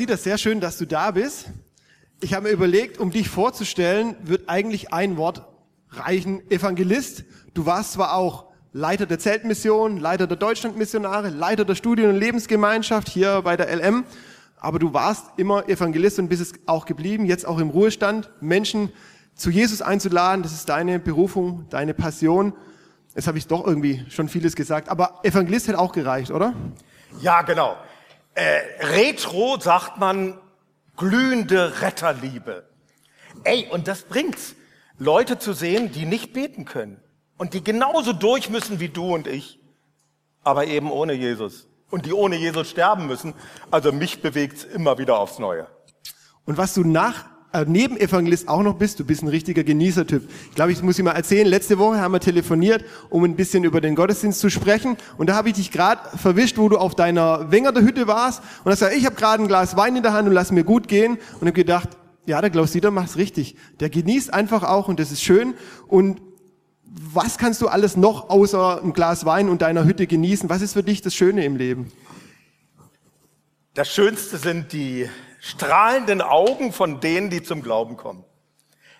Klausita, 0.00 0.16
sehr 0.16 0.38
schön, 0.38 0.60
dass 0.60 0.78
du 0.78 0.86
da 0.86 1.10
bist. 1.10 1.50
Ich 2.22 2.32
habe 2.32 2.44
mir 2.44 2.54
überlegt, 2.54 2.96
um 2.96 3.10
dich 3.10 3.28
vorzustellen, 3.28 4.16
wird 4.22 4.48
eigentlich 4.48 4.94
ein 4.94 5.18
Wort 5.18 5.42
reichen, 5.90 6.40
Evangelist. 6.50 7.24
Du 7.52 7.66
warst 7.66 7.92
zwar 7.92 8.14
auch 8.14 8.46
Leiter 8.72 9.04
der 9.04 9.18
Zeltmission, 9.18 9.98
Leiter 9.98 10.26
der 10.26 10.38
Deutschlandmissionare, 10.38 11.28
Leiter 11.28 11.66
der 11.66 11.74
Studien- 11.74 12.08
und 12.08 12.16
Lebensgemeinschaft 12.16 13.10
hier 13.10 13.42
bei 13.42 13.58
der 13.58 13.68
LM, 13.76 14.04
aber 14.56 14.78
du 14.78 14.94
warst 14.94 15.26
immer 15.36 15.68
Evangelist 15.68 16.18
und 16.18 16.28
bist 16.30 16.40
es 16.40 16.54
auch 16.64 16.86
geblieben, 16.86 17.26
jetzt 17.26 17.46
auch 17.46 17.58
im 17.58 17.68
Ruhestand, 17.68 18.30
Menschen 18.40 18.90
zu 19.34 19.50
Jesus 19.50 19.82
einzuladen, 19.82 20.42
das 20.42 20.54
ist 20.54 20.70
deine 20.70 20.98
Berufung, 20.98 21.66
deine 21.68 21.92
Passion. 21.92 22.54
Jetzt 23.14 23.26
habe 23.26 23.36
ich 23.36 23.46
doch 23.46 23.66
irgendwie 23.66 24.02
schon 24.08 24.30
vieles 24.30 24.56
gesagt, 24.56 24.88
aber 24.88 25.20
Evangelist 25.24 25.68
hätte 25.68 25.78
auch 25.78 25.92
gereicht, 25.92 26.30
oder? 26.30 26.54
Ja, 27.20 27.42
genau. 27.42 27.76
Äh, 28.40 28.86
Retro 28.86 29.60
sagt 29.60 29.98
man 29.98 30.40
glühende 30.96 31.82
Retterliebe. 31.82 32.66
Ey, 33.44 33.68
und 33.70 33.86
das 33.86 34.04
bringt's. 34.04 34.54
Leute 34.98 35.38
zu 35.38 35.52
sehen, 35.52 35.92
die 35.92 36.06
nicht 36.06 36.32
beten 36.32 36.64
können 36.64 37.02
und 37.36 37.52
die 37.52 37.62
genauso 37.62 38.14
durch 38.14 38.48
müssen 38.48 38.80
wie 38.80 38.88
du 38.88 39.14
und 39.14 39.26
ich, 39.26 39.60
aber 40.42 40.66
eben 40.66 40.90
ohne 40.90 41.12
Jesus 41.12 41.68
und 41.90 42.06
die 42.06 42.14
ohne 42.14 42.36
Jesus 42.36 42.70
sterben 42.70 43.06
müssen. 43.06 43.34
Also 43.70 43.92
mich 43.92 44.22
bewegt's 44.22 44.64
immer 44.64 44.96
wieder 44.96 45.18
aufs 45.18 45.38
Neue. 45.38 45.66
Und 46.46 46.56
was 46.56 46.72
du 46.72 46.82
nach 46.82 47.26
äh, 47.52 47.64
neben 47.66 47.96
Evangelist 47.96 48.48
auch 48.48 48.62
noch 48.62 48.74
bist, 48.74 49.00
du 49.00 49.04
bist 49.04 49.22
ein 49.22 49.28
richtiger 49.28 49.64
Genießertyp. 49.64 50.28
Ich 50.50 50.54
glaube, 50.54 50.72
ich 50.72 50.82
muss 50.82 50.96
dir 50.96 51.02
mal 51.02 51.12
erzählen, 51.12 51.46
letzte 51.46 51.78
Woche 51.78 52.00
haben 52.00 52.12
wir 52.12 52.20
telefoniert, 52.20 52.84
um 53.08 53.24
ein 53.24 53.34
bisschen 53.34 53.64
über 53.64 53.80
den 53.80 53.94
Gottesdienst 53.96 54.38
zu 54.38 54.50
sprechen. 54.50 54.96
Und 55.18 55.28
da 55.28 55.34
habe 55.34 55.48
ich 55.48 55.54
dich 55.54 55.72
gerade 55.72 56.16
verwischt, 56.16 56.58
wo 56.58 56.68
du 56.68 56.78
auf 56.78 56.94
deiner 56.94 57.50
Wengerter 57.50 57.82
Hütte 57.82 58.06
warst. 58.06 58.42
Und 58.64 58.70
hast 58.70 58.80
gesagt, 58.80 58.96
ich 58.96 59.04
habe 59.04 59.16
gerade 59.16 59.42
ein 59.42 59.48
Glas 59.48 59.76
Wein 59.76 59.96
in 59.96 60.02
der 60.02 60.12
Hand 60.12 60.28
und 60.28 60.34
lass 60.34 60.52
mir 60.52 60.64
gut 60.64 60.86
gehen. 60.86 61.18
Und 61.34 61.40
habe 61.40 61.52
gedacht, 61.52 61.88
ja, 62.26 62.40
der 62.40 62.50
Klaus 62.50 62.72
Dieter 62.72 62.92
macht's 62.92 63.16
richtig. 63.16 63.56
Der 63.80 63.90
genießt 63.90 64.32
einfach 64.32 64.62
auch 64.62 64.86
und 64.86 65.00
das 65.00 65.10
ist 65.10 65.22
schön. 65.22 65.54
Und 65.88 66.20
was 66.84 67.38
kannst 67.38 67.62
du 67.62 67.68
alles 67.68 67.96
noch 67.96 68.30
außer 68.30 68.82
ein 68.82 68.92
Glas 68.92 69.24
Wein 69.24 69.48
und 69.48 69.62
deiner 69.62 69.84
Hütte 69.84 70.06
genießen? 70.06 70.48
Was 70.48 70.62
ist 70.62 70.74
für 70.74 70.82
dich 70.82 71.02
das 71.02 71.14
Schöne 71.14 71.44
im 71.44 71.56
Leben? 71.56 71.90
Das 73.74 73.88
Schönste 73.88 74.36
sind 74.36 74.72
die 74.72 75.08
strahlenden 75.40 76.22
Augen 76.22 76.72
von 76.72 77.00
denen, 77.00 77.30
die 77.30 77.42
zum 77.42 77.62
Glauben 77.62 77.96
kommen. 77.96 78.24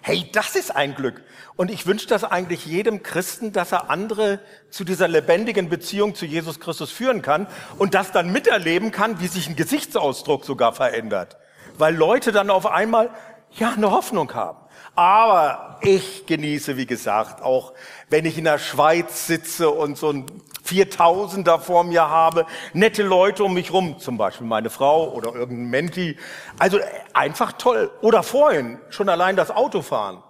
Hey, 0.03 0.27
das 0.33 0.57
ist 0.57 0.75
ein 0.75 0.95
Glück. 0.95 1.23
Und 1.57 1.71
ich 1.71 1.87
wünsche 1.87 2.07
das 2.07 2.25
eigentlich 2.25 2.65
jedem 2.65 3.03
Christen, 3.03 3.53
dass 3.53 3.71
er 3.71 3.91
andere 3.91 4.41
zu 4.71 4.83
dieser 4.85 5.09
lebendigen 5.09 5.69
Beziehung 5.69 6.15
zu 6.15 6.25
Jesus 6.25 6.59
Christus 6.59 6.91
führen 6.91 7.21
kann 7.21 7.47
und 7.77 7.93
das 7.93 8.11
dann 8.11 8.33
miterleben 8.33 8.93
kann, 8.93 9.21
wie 9.21 9.27
sich 9.27 9.47
ein 9.47 9.57
Gesichtsausdruck 9.57 10.47
sogar 10.47 10.73
verändert. 10.73 11.37
Weil 11.77 11.95
Leute 11.95 12.33
dann 12.33 12.49
auf 12.49 12.67
einmal, 12.67 13.11
ja, 13.53 13.73
eine 13.73 13.91
Hoffnung 13.91 14.33
haben. 14.33 14.59
Aber 14.95 15.79
ich 15.83 16.25
genieße, 16.25 16.79
wie 16.79 16.87
gesagt, 16.87 17.43
auch 17.43 17.75
wenn 18.09 18.25
ich 18.25 18.39
in 18.39 18.45
der 18.45 18.59
Schweiz 18.59 19.27
sitze 19.27 19.69
und 19.69 19.99
so 19.99 20.11
ein 20.11 20.27
4000er 20.71 21.59
vor 21.59 21.85
mir 21.85 22.09
habe, 22.09 22.47
nette 22.73 23.03
Leute 23.03 23.45
um 23.45 23.55
mich 23.55 23.73
rum, 23.73 23.99
zum 23.99 24.17
Beispiel 24.17 24.47
meine 24.47 24.71
Frau 24.71 25.11
oder 25.11 25.35
irgendein 25.35 25.71
Menti. 25.71 26.17
Also 26.59 26.79
einfach 27.13 27.53
toll. 27.53 27.91
Oder 28.01 28.23
vorhin, 28.23 28.79
schon 28.91 29.09
allein 29.09 29.37
das 29.37 29.51
Autofahren. 29.51 30.23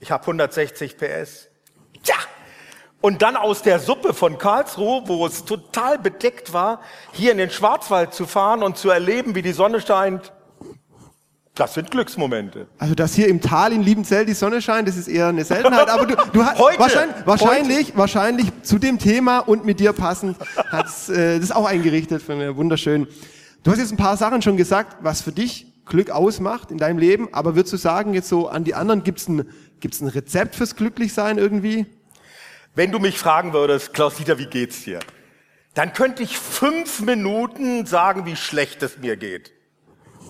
Ich 0.00 0.10
habe 0.10 0.22
160 0.22 0.96
PS. 0.96 1.48
Tja! 2.02 2.16
Und 3.00 3.22
dann 3.22 3.36
aus 3.36 3.62
der 3.62 3.78
Suppe 3.78 4.14
von 4.14 4.38
Karlsruhe, 4.38 5.02
wo 5.06 5.26
es 5.26 5.44
total 5.44 5.98
bedeckt 5.98 6.52
war, 6.52 6.80
hier 7.12 7.32
in 7.32 7.38
den 7.38 7.50
Schwarzwald 7.50 8.14
zu 8.14 8.26
fahren 8.26 8.62
und 8.62 8.78
zu 8.78 8.90
erleben, 8.90 9.34
wie 9.34 9.42
die 9.42 9.52
Sonne 9.52 9.80
scheint, 9.80 10.32
das 11.56 11.74
sind 11.74 11.90
Glücksmomente. 11.90 12.66
Also, 12.78 12.94
dass 12.94 13.14
hier 13.14 13.28
im 13.28 13.40
Tal 13.40 13.72
in 13.72 13.82
Liebenzell 13.82 14.26
die 14.26 14.34
Sonne 14.34 14.60
scheint, 14.62 14.86
das 14.86 14.96
ist 14.96 15.08
eher 15.08 15.28
eine 15.28 15.44
Seltenheit. 15.44 15.88
Aber 15.88 16.06
du, 16.06 16.14
du 16.32 16.44
hast 16.44 16.58
Heute, 16.58 16.78
wahrscheinlich, 16.78 17.26
wahrscheinlich, 17.26 17.86
heute. 17.88 17.98
wahrscheinlich 17.98 18.46
zu 18.62 18.78
dem 18.78 18.98
Thema 18.98 19.38
und 19.40 19.64
mit 19.64 19.80
dir 19.80 19.92
passend 19.92 20.36
hat's 20.70 21.08
äh, 21.08 21.40
das 21.40 21.50
auch 21.50 21.64
eingerichtet 21.64 22.22
von 22.22 22.38
mir. 22.38 22.56
Wunderschön. 22.56 23.08
Du 23.64 23.70
hast 23.70 23.78
jetzt 23.78 23.90
ein 23.90 23.96
paar 23.96 24.16
Sachen 24.16 24.42
schon 24.42 24.56
gesagt, 24.56 24.98
was 25.00 25.22
für 25.22 25.32
dich 25.32 25.66
Glück 25.86 26.10
ausmacht 26.10 26.70
in 26.70 26.78
deinem 26.78 26.98
Leben. 26.98 27.28
Aber 27.32 27.56
würdest 27.56 27.72
du 27.72 27.78
sagen, 27.78 28.12
jetzt 28.12 28.28
so 28.28 28.48
an 28.48 28.64
die 28.64 28.74
anderen, 28.74 29.02
gibt's 29.02 29.26
ein, 29.26 29.48
gibt's 29.80 30.00
ein 30.00 30.08
Rezept 30.08 30.56
fürs 30.56 30.76
Glücklichsein 30.76 31.38
irgendwie? 31.38 31.86
Wenn 32.74 32.92
du 32.92 32.98
mich 32.98 33.18
fragen 33.18 33.54
würdest, 33.54 33.94
Klaus-Dieter, 33.94 34.38
wie 34.38 34.46
geht's 34.46 34.84
dir? 34.84 35.00
Dann 35.72 35.94
könnte 35.94 36.22
ich 36.22 36.36
fünf 36.38 37.00
Minuten 37.00 37.86
sagen, 37.86 38.26
wie 38.26 38.36
schlecht 38.36 38.82
es 38.82 38.98
mir 38.98 39.16
geht. 39.16 39.52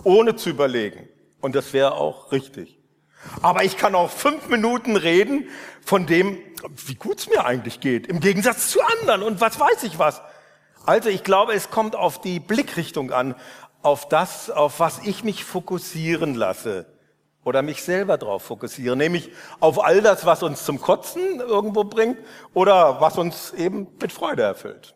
Ohne 0.04 0.36
zu 0.36 0.50
überlegen. 0.50 1.08
Und 1.40 1.54
das 1.54 1.72
wäre 1.72 1.94
auch 1.94 2.32
richtig. 2.32 2.78
Aber 3.42 3.64
ich 3.64 3.76
kann 3.76 3.94
auch 3.94 4.10
fünf 4.10 4.48
Minuten 4.48 4.96
reden 4.96 5.48
von 5.84 6.06
dem, 6.06 6.38
wie 6.86 6.94
gut 6.94 7.18
es 7.18 7.28
mir 7.28 7.44
eigentlich 7.44 7.80
geht, 7.80 8.06
im 8.06 8.20
Gegensatz 8.20 8.70
zu 8.70 8.80
anderen 8.82 9.22
und 9.22 9.40
was 9.40 9.58
weiß 9.58 9.82
ich 9.84 9.98
was. 9.98 10.22
Also 10.84 11.08
ich 11.08 11.24
glaube, 11.24 11.52
es 11.52 11.70
kommt 11.70 11.96
auf 11.96 12.20
die 12.20 12.40
Blickrichtung 12.40 13.12
an, 13.12 13.34
auf 13.82 14.08
das, 14.08 14.50
auf 14.50 14.80
was 14.80 15.00
ich 15.04 15.24
mich 15.24 15.44
fokussieren 15.44 16.34
lasse 16.34 16.86
oder 17.44 17.62
mich 17.62 17.82
selber 17.84 18.18
drauf 18.18 18.42
fokussiere, 18.42 18.96
nämlich 18.96 19.30
auf 19.60 19.84
all 19.84 20.02
das, 20.02 20.26
was 20.26 20.42
uns 20.42 20.64
zum 20.64 20.80
Kotzen 20.80 21.38
irgendwo 21.38 21.84
bringt 21.84 22.18
oder 22.54 23.00
was 23.00 23.18
uns 23.18 23.52
eben 23.52 23.86
mit 24.00 24.12
Freude 24.12 24.42
erfüllt. 24.42 24.95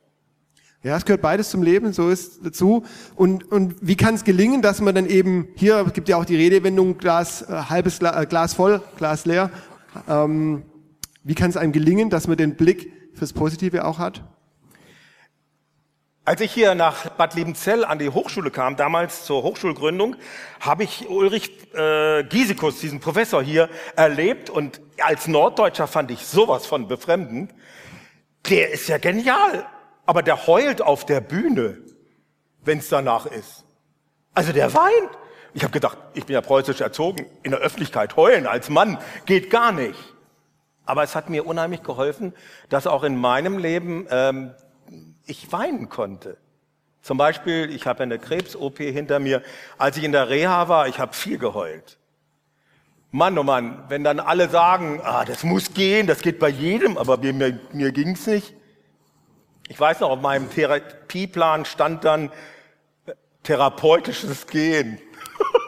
Ja, 0.83 0.97
es 0.97 1.05
gehört 1.05 1.21
beides 1.21 1.51
zum 1.51 1.63
Leben, 1.63 1.93
so 1.93 2.09
ist 2.09 2.41
dazu. 2.43 2.85
Und, 3.15 3.53
und 3.53 3.75
wie 3.83 3.97
kann 3.97 4.15
es 4.15 4.25
gelingen, 4.25 4.63
dass 4.63 4.81
man 4.81 4.95
dann 4.95 5.07
eben, 5.07 5.49
hier 5.55 5.85
gibt 5.93 6.09
ja 6.09 6.17
auch 6.17 6.25
die 6.25 6.37
Redewendung, 6.37 6.97
Glas, 6.97 7.43
äh, 7.43 7.53
halbes 7.69 8.01
äh, 8.01 8.27
Glas 8.27 8.55
voll, 8.55 8.81
Glas 8.97 9.27
leer. 9.27 9.51
Ähm, 10.09 10.63
wie 11.23 11.35
kann 11.35 11.51
es 11.51 11.59
einem 11.59 11.73
gelingen, 11.73 12.09
dass 12.09 12.29
man 12.29 12.39
den 12.39 12.57
Blick 12.57 12.91
fürs 13.13 13.35
Positive 13.35 13.85
auch 13.85 13.99
hat? 13.99 14.23
Als 16.25 16.41
ich 16.41 16.53
hier 16.53 16.75
nach 16.75 17.11
Bad 17.11 17.35
Liebenzell 17.35 17.85
an 17.85 17.99
die 17.99 18.09
Hochschule 18.09 18.51
kam, 18.51 18.77
damals 18.77 19.27
zur 19.27 19.43
Hochschulgründung, 19.43 20.17
habe 20.61 20.85
ich 20.85 21.11
Ulrich 21.11 21.51
äh, 21.75 22.25
Giesikus, 22.25 22.81
diesen 22.81 23.01
Professor 23.01 23.43
hier, 23.43 23.69
erlebt 23.97 24.49
und 24.49 24.81
als 25.03 25.27
Norddeutscher 25.29 25.87
fand 25.87 26.11
ich 26.11 26.25
sowas 26.25 26.65
von 26.65 26.89
befremdend. 26.89 27.53
Der 28.49 28.71
ist 28.71 28.89
ja 28.89 28.97
genial, 28.97 29.67
aber 30.11 30.25
der 30.25 30.49
heult 30.49 30.83
auf 30.83 31.07
der 31.07 31.21
Bühne, 31.21 31.79
wenn 32.65 32.79
es 32.79 32.89
danach 32.89 33.27
ist. 33.27 33.65
Also 34.35 34.53
der 34.53 34.75
weint. 34.75 35.11
Ich 35.55 35.63
habe 35.63 35.73
gedacht, 35.73 35.99
ich 36.15 36.27
bin 36.27 36.35
ja 36.35 36.41
preußisch 36.41 36.81
erzogen, 36.81 37.27
in 37.45 37.53
der 37.53 37.61
Öffentlichkeit 37.61 38.17
heulen 38.17 38.49
als 38.49 38.71
Mann 38.71 38.99
geht 39.25 39.51
gar 39.51 39.71
nicht. 39.71 39.95
Aber 40.85 41.05
es 41.05 41.15
hat 41.15 41.31
mir 41.31 41.47
unheimlich 41.47 41.85
geholfen, 41.85 42.35
dass 42.71 42.89
auch 42.89 43.05
in 43.05 43.19
meinem 43.19 43.57
Leben 43.57 44.09
ähm, 44.11 44.53
ich 45.27 45.53
weinen 45.53 45.89
konnte. 45.89 46.39
Zum 47.03 47.17
Beispiel, 47.17 47.73
ich 47.73 47.87
habe 47.87 48.03
eine 48.03 48.19
Krebs-OP 48.19 48.79
hinter 48.79 49.21
mir. 49.21 49.45
Als 49.79 49.97
ich 49.97 50.03
in 50.03 50.11
der 50.11 50.29
Reha 50.29 50.67
war, 50.67 50.89
ich 50.89 50.99
habe 50.99 51.13
viel 51.13 51.39
geheult. 51.39 51.99
Mann, 53.13 53.39
oh 53.39 53.45
Mann, 53.45 53.85
wenn 53.87 54.03
dann 54.03 54.19
alle 54.19 54.49
sagen, 54.49 55.01
ah, 55.05 55.25
das 55.25 55.45
muss 55.45 55.73
gehen, 55.73 56.09
das 56.09 56.21
geht 56.21 56.41
bei 56.41 56.49
jedem, 56.49 56.99
aber 56.99 57.17
mir, 57.19 57.33
mir, 57.33 57.61
mir 57.73 57.93
ging's 57.93 58.27
nicht. 58.27 58.57
Ich 59.71 59.79
weiß 59.79 60.01
noch, 60.01 60.11
auf 60.11 60.21
meinem 60.21 60.51
Therapieplan 60.51 61.65
stand 61.65 62.05
dann 62.05 62.33
äh, 63.07 63.13
therapeutisches 63.45 64.49
Gehen. 64.49 64.99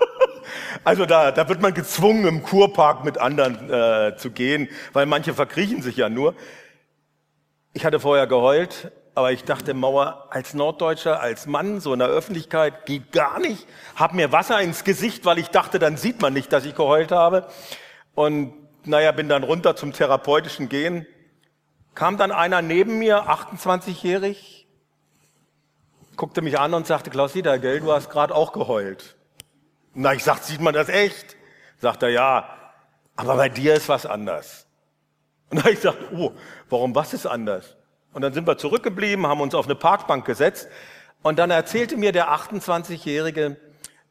also 0.85 1.07
da, 1.07 1.31
da 1.31 1.49
wird 1.49 1.63
man 1.63 1.73
gezwungen, 1.73 2.27
im 2.27 2.43
Kurpark 2.43 3.05
mit 3.05 3.19
anderen 3.19 3.71
äh, 3.71 4.17
zu 4.17 4.33
gehen, 4.33 4.69
weil 4.93 5.07
manche 5.07 5.35
verkriechen 5.35 5.83
sich 5.83 5.99
ja 5.99 6.09
nur. 6.09 6.35
Ich 7.75 7.85
hatte 7.85 8.01
vorher 8.01 8.27
geheult, 8.27 8.91
aber 9.15 9.31
ich 9.31 9.45
dachte, 9.45 9.73
Mauer 9.73 10.27
als 10.31 10.53
Norddeutscher, 10.53 11.21
als 11.21 11.47
Mann, 11.47 11.79
so 11.79 11.93
in 11.93 12.01
der 12.01 12.09
Öffentlichkeit, 12.09 12.87
geht 12.87 13.13
gar 13.13 13.39
nicht. 13.39 13.69
Hab 13.95 14.15
mir 14.15 14.33
Wasser 14.33 14.61
ins 14.61 14.83
Gesicht, 14.83 15.25
weil 15.27 15.39
ich 15.39 15.51
dachte, 15.51 15.79
dann 15.79 15.97
sieht 15.97 16.21
man 16.21 16.33
nicht, 16.33 16.53
dass 16.53 16.65
ich 16.65 16.75
geheult 16.75 17.13
habe. 17.13 17.47
Und 18.17 18.53
naja, 18.85 19.13
bin 19.13 19.29
dann 19.29 19.45
runter 19.45 19.77
zum 19.77 19.93
therapeutischen 19.93 20.69
Gehen. 20.69 21.07
Kam 21.95 22.17
dann 22.17 22.33
einer 22.33 22.63
neben 22.63 22.99
mir, 22.99 23.29
28-jährig, 23.29 24.67
guckte 26.17 26.43
mich 26.43 26.59
an 26.59 26.75
und 26.75 26.87
sagte, 26.87 27.11
Klaus 27.11 27.33
Dieter, 27.33 27.59
gell, 27.59 27.81
du 27.81 27.93
hast 27.93 28.11
gerade 28.11 28.35
auch 28.35 28.53
geheult. 28.53 29.17
Na, 29.95 30.15
ich 30.15 30.25
sagte, 30.25 30.47
sieht 30.47 30.61
man 30.61 30.75
das 30.75 30.89
echt? 30.89 31.37
Sagt 31.79 32.03
er, 32.03 32.09
ja, 32.09 32.49
aber 33.17 33.37
bei 33.37 33.49
dir 33.49 33.75
ist 33.75 33.89
was 33.89 34.07
anders. 34.07 34.67
Und 35.51 35.59
ich 35.67 35.77
gesagt, 35.77 35.99
oh, 36.15 36.33
warum 36.71 36.95
was 36.95 37.13
ist 37.13 37.27
anders? 37.27 37.77
Und 38.15 38.23
dann 38.23 38.33
sind 38.33 38.47
wir 38.47 38.57
zurückgeblieben, 38.57 39.27
haben 39.27 39.41
uns 39.41 39.55
auf 39.55 39.67
eine 39.67 39.75
Parkbank 39.75 40.25
gesetzt 40.25 40.69
und 41.23 41.39
dann 41.39 41.51
erzählte 41.51 41.97
mir 41.97 42.13
der 42.13 42.29
28-Jährige, 42.31 43.57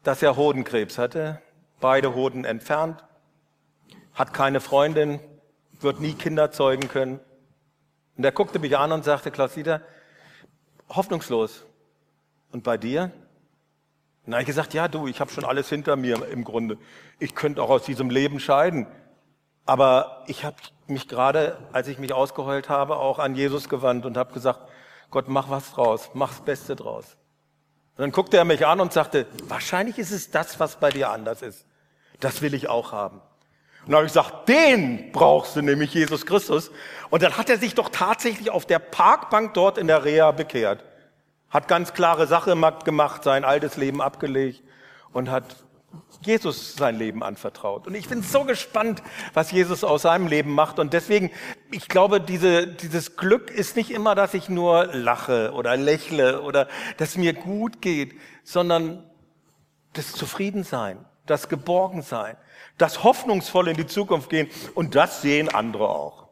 dass 0.04 0.22
er 0.24 0.38
Hodenkrebs 0.38 0.98
hatte, 0.98 1.42
beide 1.80 2.16
Hoden 2.16 2.46
entfernt, 2.46 3.04
hat 4.14 4.34
keine 4.34 4.60
Freundin, 4.60 5.20
wird 5.80 6.00
nie 6.00 6.14
Kinder 6.14 6.52
zeugen 6.52 6.88
können. 6.88 7.20
Und 8.22 8.26
er 8.26 8.32
guckte 8.34 8.60
mich 8.60 8.78
an 8.78 8.92
und 8.92 9.04
sagte, 9.04 9.32
Klaus 9.32 9.56
Dieter, 9.56 9.82
hoffnungslos. 10.90 11.66
Und 12.52 12.64
bei 12.64 12.78
dir? 12.78 13.12
Na, 14.28 14.40
ich 14.40 14.46
gesagt, 14.46 14.76
ja, 14.76 14.88
du, 14.88 15.08
ich 15.08 15.20
habe 15.20 15.32
schon 15.32 15.44
alles 15.44 15.70
hinter 15.70 15.96
mir 15.96 16.28
im 16.28 16.44
Grunde. 16.44 16.78
Ich 17.18 17.34
könnte 17.34 17.64
auch 17.64 17.72
aus 17.72 17.84
diesem 17.84 18.12
Leben 18.12 18.40
scheiden. 18.40 18.86
Aber 19.66 20.24
ich 20.28 20.46
habe 20.46 20.56
mich 20.86 21.08
gerade, 21.08 21.58
als 21.74 21.88
ich 21.88 21.98
mich 21.98 22.14
ausgeheult 22.14 22.70
habe, 22.70 22.98
auch 22.98 23.18
an 23.18 23.34
Jesus 23.34 23.70
gewandt 23.70 24.06
und 24.06 24.18
habe 24.18 24.36
gesagt, 24.36 24.70
Gott, 25.10 25.28
mach 25.28 25.50
was 25.50 25.72
draus, 25.72 26.12
mach 26.14 26.30
das 26.30 26.42
Beste 26.42 26.76
draus. 26.76 27.18
Und 27.98 28.02
dann 28.02 28.12
guckte 28.12 28.38
er 28.38 28.46
mich 28.46 28.68
an 28.68 28.82
und 28.82 28.94
sagte, 28.94 29.26
wahrscheinlich 29.46 29.98
ist 29.98 30.12
es 30.12 30.30
das, 30.30 30.60
was 30.60 30.76
bei 30.76 30.92
dir 30.92 31.10
anders 31.10 31.42
ist. 31.42 31.66
Das 32.20 32.44
will 32.44 32.54
ich 32.54 32.70
auch 32.70 32.92
haben. 32.92 33.20
Und 33.86 33.92
dann 33.92 33.98
habe 33.98 34.06
ich 34.06 34.14
gesagt, 34.14 34.48
den 34.48 35.12
brauchst 35.12 35.56
du 35.56 35.62
nämlich, 35.62 35.94
Jesus 35.94 36.26
Christus. 36.26 36.72
Und 37.10 37.24
dann 37.24 37.38
hat 37.38 37.50
er 37.50 37.58
sich 37.58 37.74
doch 37.74 37.90
tatsächlich 37.90 38.52
auf 38.52 38.66
der 38.66 38.80
Parkbank 38.80 39.54
dort 39.56 39.78
in 39.78 39.88
der 39.88 40.06
Reha 40.06 40.32
bekehrt. 40.32 40.84
Hat 41.50 41.68
ganz 41.68 41.94
klare 41.94 42.28
Sache 42.28 42.56
gemacht, 42.86 43.24
sein 43.24 43.44
altes 43.44 43.78
Leben 43.78 44.02
abgelegt 44.02 44.64
und 45.12 45.30
hat 45.30 45.44
Jesus 46.22 46.76
sein 46.76 46.96
Leben 46.96 47.24
anvertraut. 47.24 47.88
Und 47.88 47.96
ich 47.96 48.08
bin 48.08 48.22
so 48.22 48.44
gespannt, 48.44 49.02
was 49.34 49.52
Jesus 49.52 49.84
aus 49.84 50.04
seinem 50.04 50.28
Leben 50.28 50.54
macht. 50.54 50.78
Und 50.78 50.94
deswegen, 50.94 51.32
ich 51.72 51.88
glaube, 51.88 52.22
diese, 52.22 52.68
dieses 52.68 53.18
Glück 53.18 53.50
ist 53.50 53.76
nicht 53.76 53.90
immer, 53.90 54.14
dass 54.14 54.36
ich 54.36 54.48
nur 54.48 54.86
lache 54.94 55.52
oder 55.54 55.76
lächle 55.76 56.42
oder 56.44 56.68
dass 56.98 57.18
mir 57.18 57.34
gut 57.34 57.82
geht, 57.82 58.14
sondern 58.44 59.04
das 59.94 60.12
Zufriedensein, 60.12 61.04
das 61.26 61.50
Geborgensein, 61.50 62.38
das 62.78 63.04
hoffnungsvoll 63.04 63.68
in 63.68 63.78
die 63.78 63.88
Zukunft 63.88 64.30
gehen. 64.30 64.48
Und 64.74 64.96
das 64.96 65.22
sehen 65.22 65.50
andere 65.50 65.90
auch. 65.90 66.28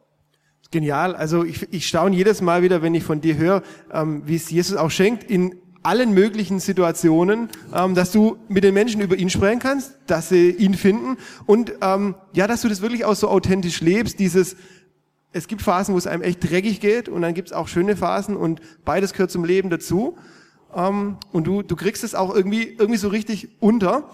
Genial. 0.70 1.16
Also 1.16 1.44
ich, 1.44 1.72
ich 1.72 1.88
staune 1.88 2.14
jedes 2.14 2.40
Mal 2.40 2.62
wieder, 2.62 2.82
wenn 2.82 2.94
ich 2.94 3.02
von 3.02 3.20
dir 3.20 3.36
höre, 3.36 3.62
ähm, 3.92 4.22
wie 4.26 4.36
es 4.36 4.50
Jesus 4.50 4.76
auch 4.76 4.90
schenkt, 4.90 5.24
in 5.24 5.56
allen 5.82 6.12
möglichen 6.12 6.60
Situationen, 6.60 7.48
ähm, 7.74 7.94
dass 7.94 8.12
du 8.12 8.36
mit 8.48 8.64
den 8.64 8.74
Menschen 8.74 9.00
über 9.00 9.16
ihn 9.16 9.30
sprechen 9.30 9.58
kannst, 9.58 9.96
dass 10.06 10.28
sie 10.28 10.50
ihn 10.50 10.74
finden 10.74 11.16
und 11.46 11.72
ähm, 11.80 12.14
ja, 12.34 12.46
dass 12.46 12.60
du 12.60 12.68
das 12.68 12.82
wirklich 12.82 13.04
auch 13.04 13.16
so 13.16 13.28
authentisch 13.28 13.80
lebst, 13.80 14.18
dieses 14.18 14.56
es 15.32 15.46
gibt 15.46 15.62
Phasen, 15.62 15.94
wo 15.94 15.98
es 15.98 16.06
einem 16.06 16.22
echt 16.22 16.42
dreckig 16.48 16.80
geht 16.80 17.08
und 17.08 17.22
dann 17.22 17.34
gibt 17.34 17.48
es 17.48 17.52
auch 17.52 17.68
schöne 17.68 17.96
Phasen 17.96 18.36
und 18.36 18.60
beides 18.84 19.12
gehört 19.12 19.30
zum 19.30 19.44
Leben 19.44 19.70
dazu. 19.70 20.16
Ähm, 20.74 21.18
und 21.32 21.46
du, 21.46 21.62
du 21.62 21.76
kriegst 21.76 22.04
es 22.04 22.14
auch 22.14 22.34
irgendwie, 22.34 22.64
irgendwie 22.64 22.98
so 22.98 23.08
richtig 23.08 23.48
unter. 23.60 24.10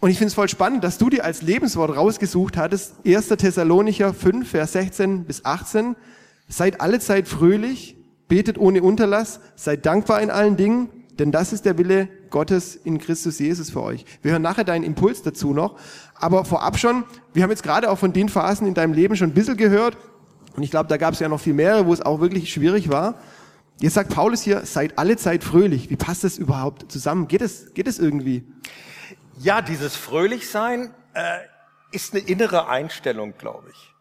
Und 0.00 0.10
ich 0.10 0.18
finde 0.18 0.28
es 0.28 0.34
voll 0.34 0.48
spannend, 0.48 0.84
dass 0.84 0.98
du 0.98 1.08
dir 1.08 1.24
als 1.24 1.42
Lebenswort 1.42 1.96
rausgesucht 1.96 2.56
hattest, 2.56 2.94
1. 3.06 3.28
Thessalonicher 3.28 4.12
5, 4.12 4.48
Vers 4.48 4.72
16 4.72 5.24
bis 5.24 5.44
18. 5.44 5.96
Seid 6.48 6.80
alle 6.80 7.00
Zeit 7.00 7.28
fröhlich, 7.28 7.96
Betet 8.28 8.58
ohne 8.58 8.82
Unterlass, 8.82 9.40
seid 9.54 9.86
dankbar 9.86 10.20
in 10.20 10.30
allen 10.30 10.56
Dingen, 10.56 10.88
denn 11.18 11.32
das 11.32 11.52
ist 11.52 11.64
der 11.64 11.78
Wille 11.78 12.08
Gottes 12.28 12.76
in 12.76 12.98
Christus 12.98 13.38
Jesus 13.38 13.70
für 13.70 13.82
euch. 13.82 14.04
Wir 14.20 14.32
hören 14.32 14.42
nachher 14.42 14.64
deinen 14.64 14.84
Impuls 14.84 15.22
dazu 15.22 15.54
noch. 15.54 15.78
Aber 16.14 16.44
vorab 16.44 16.78
schon, 16.78 17.04
wir 17.32 17.42
haben 17.42 17.50
jetzt 17.50 17.62
gerade 17.62 17.90
auch 17.90 17.98
von 17.98 18.12
den 18.12 18.28
Phasen 18.28 18.66
in 18.66 18.74
deinem 18.74 18.92
Leben 18.92 19.16
schon 19.16 19.30
ein 19.30 19.34
bisschen 19.34 19.56
gehört. 19.56 19.96
Und 20.56 20.62
ich 20.62 20.70
glaube, 20.70 20.88
da 20.88 20.96
gab 20.96 21.14
es 21.14 21.20
ja 21.20 21.28
noch 21.28 21.40
viel 21.40 21.54
mehr, 21.54 21.86
wo 21.86 21.92
es 21.92 22.02
auch 22.02 22.20
wirklich 22.20 22.52
schwierig 22.52 22.90
war. 22.90 23.14
Jetzt 23.80 23.94
sagt 23.94 24.14
Paulus 24.14 24.42
hier, 24.42 24.66
seid 24.66 24.98
alle 24.98 25.16
Zeit 25.16 25.44
fröhlich. 25.44 25.88
Wie 25.88 25.96
passt 25.96 26.24
das 26.24 26.36
überhaupt 26.36 26.90
zusammen? 26.90 27.28
Geht 27.28 27.42
es, 27.42 27.72
geht 27.74 27.86
es 27.86 27.98
irgendwie? 27.98 28.44
Ja, 29.38 29.60
dieses 29.60 29.96
Fröhlichsein 29.96 30.94
äh, 31.14 31.40
ist 31.92 32.14
eine 32.14 32.22
innere 32.22 32.68
Einstellung, 32.68 33.34
glaube 33.36 33.70
ich. 33.70 33.94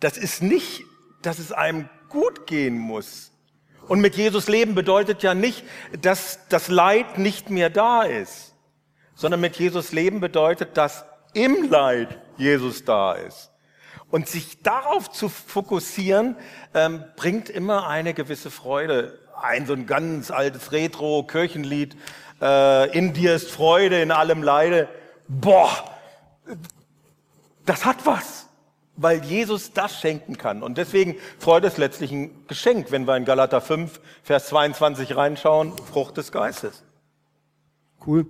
Das 0.00 0.16
ist 0.18 0.42
nicht, 0.42 0.84
dass 1.22 1.38
es 1.38 1.50
einem 1.52 1.88
gut 2.08 2.46
gehen 2.46 2.78
muss. 2.78 3.32
Und 3.88 4.00
mit 4.00 4.16
Jesus 4.16 4.48
leben 4.48 4.74
bedeutet 4.74 5.22
ja 5.22 5.34
nicht, 5.34 5.64
dass 6.02 6.40
das 6.48 6.68
Leid 6.68 7.18
nicht 7.18 7.48
mehr 7.48 7.70
da 7.70 8.02
ist, 8.02 8.54
sondern 9.14 9.40
mit 9.40 9.56
Jesus 9.56 9.92
leben 9.92 10.20
bedeutet, 10.20 10.76
dass 10.76 11.06
im 11.32 11.70
Leid 11.70 12.20
Jesus 12.36 12.84
da 12.84 13.14
ist. 13.14 13.50
Und 14.10 14.28
sich 14.28 14.62
darauf 14.62 15.10
zu 15.10 15.28
fokussieren, 15.28 16.36
ähm, 16.74 17.04
bringt 17.16 17.50
immer 17.50 17.88
eine 17.88 18.14
gewisse 18.14 18.50
Freude. 18.50 19.18
Ein 19.40 19.66
so 19.66 19.72
ein 19.72 19.86
ganz 19.86 20.30
altes 20.30 20.72
Retro-Kirchenlied, 20.72 21.96
äh, 22.40 22.96
in 22.96 23.12
dir 23.12 23.34
ist 23.34 23.50
Freude, 23.50 24.00
in 24.00 24.10
allem 24.10 24.42
Leide. 24.42 24.88
Boah, 25.28 25.70
das 27.64 27.84
hat 27.84 28.04
was 28.04 28.48
weil 28.98 29.24
Jesus 29.24 29.72
das 29.72 30.00
schenken 30.00 30.36
kann. 30.36 30.62
Und 30.62 30.76
deswegen 30.76 31.16
Freude 31.38 31.68
ist 31.68 31.78
letztlich 31.78 32.10
ein 32.10 32.46
Geschenk, 32.48 32.90
wenn 32.90 33.06
wir 33.06 33.16
in 33.16 33.24
Galater 33.24 33.60
5, 33.60 34.00
Vers 34.24 34.48
22 34.48 35.16
reinschauen, 35.16 35.72
Frucht 35.78 36.16
des 36.16 36.32
Geistes. 36.32 36.82
Cool. 38.04 38.26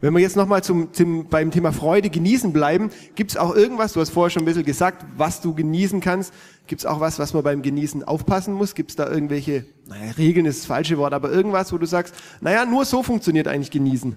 Wenn 0.00 0.14
wir 0.14 0.20
jetzt 0.20 0.36
nochmal 0.36 0.62
zum, 0.62 0.92
zum, 0.92 1.28
beim 1.28 1.50
Thema 1.50 1.72
Freude 1.72 2.08
genießen 2.08 2.52
bleiben, 2.52 2.90
gibt 3.16 3.32
es 3.32 3.36
auch 3.36 3.54
irgendwas, 3.54 3.94
du 3.94 4.00
hast 4.00 4.10
vorher 4.10 4.30
schon 4.30 4.42
ein 4.42 4.44
bisschen 4.44 4.64
gesagt, 4.64 5.04
was 5.16 5.40
du 5.40 5.54
genießen 5.54 6.00
kannst. 6.00 6.32
Gibt 6.68 6.82
es 6.82 6.86
auch 6.86 7.00
was, 7.00 7.18
was 7.18 7.34
man 7.34 7.42
beim 7.42 7.62
Genießen 7.62 8.04
aufpassen 8.04 8.54
muss? 8.54 8.76
Gibt 8.76 8.90
es 8.90 8.96
da 8.96 9.10
irgendwelche, 9.10 9.66
naja, 9.86 10.12
Regeln 10.12 10.46
ist 10.46 10.60
das 10.60 10.66
falsche 10.66 10.98
Wort, 10.98 11.14
aber 11.14 11.32
irgendwas, 11.32 11.72
wo 11.72 11.78
du 11.78 11.86
sagst, 11.86 12.14
naja, 12.40 12.64
nur 12.64 12.84
so 12.84 13.02
funktioniert 13.02 13.48
eigentlich 13.48 13.72
Genießen? 13.72 14.16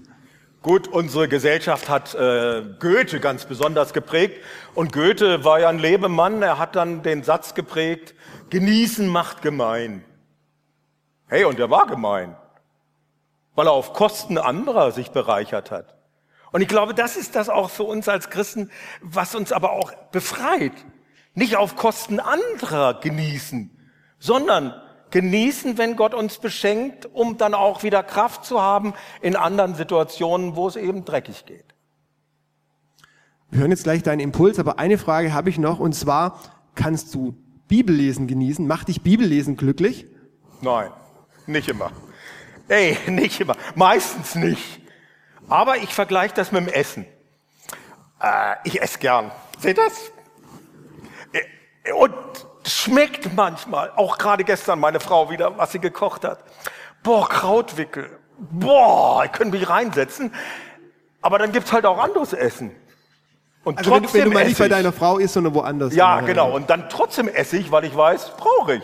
Gut, 0.62 0.86
unsere 0.86 1.26
Gesellschaft 1.26 1.88
hat 1.88 2.14
äh, 2.14 2.62
Goethe 2.78 3.18
ganz 3.18 3.46
besonders 3.46 3.92
geprägt. 3.92 4.36
Und 4.76 4.92
Goethe 4.92 5.44
war 5.44 5.58
ja 5.58 5.68
ein 5.68 5.80
Lebemann, 5.80 6.42
er 6.42 6.60
hat 6.60 6.76
dann 6.76 7.02
den 7.02 7.24
Satz 7.24 7.54
geprägt, 7.54 8.14
genießen 8.50 9.08
macht 9.08 9.42
gemein. 9.42 10.04
Hey, 11.26 11.44
und 11.44 11.58
er 11.58 11.70
war 11.70 11.88
gemein, 11.88 12.36
weil 13.54 13.66
er 13.66 13.72
auf 13.72 13.92
Kosten 13.92 14.38
anderer 14.38 14.92
sich 14.92 15.10
bereichert 15.10 15.70
hat. 15.70 15.94
Und 16.52 16.60
ich 16.60 16.68
glaube, 16.68 16.94
das 16.94 17.16
ist 17.16 17.34
das 17.34 17.48
auch 17.48 17.70
für 17.70 17.84
uns 17.84 18.08
als 18.08 18.30
Christen, 18.30 18.70
was 19.00 19.34
uns 19.34 19.52
aber 19.52 19.72
auch 19.72 19.92
befreit. 20.10 20.72
Nicht 21.34 21.56
auf 21.56 21.76
Kosten 21.76 22.20
anderer 22.20 23.00
genießen, 23.00 23.70
sondern 24.18 24.74
genießen, 25.10 25.78
wenn 25.78 25.96
Gott 25.96 26.14
uns 26.14 26.38
beschenkt, 26.38 27.06
um 27.06 27.38
dann 27.38 27.54
auch 27.54 27.82
wieder 27.82 28.02
Kraft 28.02 28.44
zu 28.44 28.60
haben 28.60 28.92
in 29.22 29.36
anderen 29.36 29.74
Situationen, 29.74 30.56
wo 30.56 30.68
es 30.68 30.76
eben 30.76 31.04
dreckig 31.04 31.46
geht. 31.46 31.64
Wir 33.50 33.60
hören 33.60 33.70
jetzt 33.70 33.84
gleich 33.84 34.02
deinen 34.02 34.20
Impuls, 34.20 34.58
aber 34.58 34.78
eine 34.78 34.98
Frage 34.98 35.32
habe 35.32 35.50
ich 35.50 35.58
noch 35.58 35.78
und 35.78 35.94
zwar, 35.94 36.38
kannst 36.74 37.14
du 37.14 37.34
Bibellesen 37.68 38.26
genießen? 38.26 38.66
Macht 38.66 38.88
dich 38.88 39.02
Bibellesen 39.02 39.56
glücklich? 39.56 40.06
Nein, 40.60 40.90
nicht 41.46 41.68
immer. 41.68 41.90
Ey, 42.68 42.98
nicht 43.06 43.40
immer. 43.40 43.56
Meistens 43.74 44.34
nicht. 44.34 44.80
Aber 45.48 45.76
ich 45.76 45.92
vergleiche 45.92 46.34
das 46.34 46.52
mit 46.52 46.66
dem 46.66 46.72
Essen. 46.72 47.06
Äh, 48.20 48.56
ich 48.64 48.80
esse 48.80 48.98
gern. 48.98 49.30
Seht 49.58 49.78
das? 49.78 50.12
Äh, 51.32 51.92
und 51.92 52.14
schmeckt 52.66 53.34
manchmal, 53.34 53.90
auch 53.96 54.18
gerade 54.18 54.44
gestern 54.44 54.78
meine 54.78 55.00
Frau 55.00 55.30
wieder, 55.30 55.58
was 55.58 55.72
sie 55.72 55.80
gekocht 55.80 56.24
hat. 56.24 56.44
Boah, 57.02 57.28
Krautwickel. 57.28 58.18
Boah, 58.38 59.24
ich 59.24 59.32
könnte 59.32 59.56
mich 59.56 59.68
reinsetzen. 59.68 60.32
Aber 61.20 61.38
dann 61.38 61.52
gibt's 61.52 61.72
halt 61.72 61.86
auch 61.86 61.98
anderes 61.98 62.32
Essen. 62.32 62.74
Und 63.64 63.78
also 63.78 63.90
trotzdem 63.90 64.12
wenn, 64.12 64.20
wenn 64.20 64.30
du 64.30 64.34
mal 64.34 64.44
nicht 64.46 64.58
bei 64.58 64.68
deiner 64.68 64.92
Frau 64.92 65.18
isst, 65.18 65.34
sondern 65.34 65.54
woanders. 65.54 65.94
Ja, 65.94 66.20
genau. 66.20 66.52
Und 66.52 66.68
dann 66.70 66.88
trotzdem 66.88 67.28
esse 67.28 67.56
ich, 67.58 67.70
weil 67.70 67.84
ich 67.84 67.96
weiß, 67.96 68.36
brauche 68.36 68.76
ich. 68.76 68.82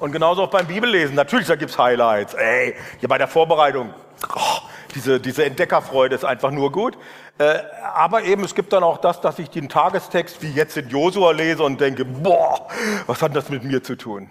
Und 0.00 0.12
genauso 0.12 0.42
auch 0.42 0.50
beim 0.50 0.66
Bibellesen. 0.66 1.14
Natürlich, 1.14 1.46
da 1.46 1.56
gibt's 1.56 1.78
Highlights. 1.78 2.34
Ey, 2.34 2.74
hier 2.98 3.08
bei 3.08 3.18
der 3.18 3.28
Vorbereitung. 3.28 3.94
Oh, 4.34 4.58
diese, 4.94 5.20
diese 5.20 5.44
Entdeckerfreude 5.44 6.14
ist 6.14 6.24
einfach 6.24 6.50
nur 6.50 6.72
gut. 6.72 6.96
Äh, 7.38 7.58
aber 7.94 8.22
eben, 8.24 8.44
es 8.44 8.54
gibt 8.54 8.72
dann 8.72 8.82
auch 8.82 8.98
das, 8.98 9.20
dass 9.20 9.38
ich 9.38 9.50
den 9.50 9.68
Tagestext 9.68 10.42
wie 10.42 10.50
jetzt 10.50 10.76
in 10.76 10.88
Josua 10.88 11.32
lese 11.32 11.62
und 11.62 11.80
denke, 11.80 12.04
boah, 12.04 12.68
was 13.06 13.22
hat 13.22 13.34
das 13.34 13.48
mit 13.48 13.64
mir 13.64 13.82
zu 13.82 13.96
tun? 13.96 14.30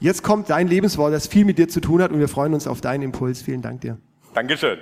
Jetzt 0.00 0.22
kommt 0.22 0.50
dein 0.50 0.66
Lebenswort, 0.66 1.12
das 1.12 1.26
viel 1.26 1.44
mit 1.44 1.58
dir 1.58 1.68
zu 1.68 1.80
tun 1.80 2.02
hat 2.02 2.10
und 2.10 2.20
wir 2.20 2.28
freuen 2.28 2.54
uns 2.54 2.66
auf 2.66 2.80
deinen 2.80 3.02
Impuls. 3.02 3.42
Vielen 3.42 3.62
Dank 3.62 3.82
dir. 3.82 3.98
Dankeschön. 4.34 4.78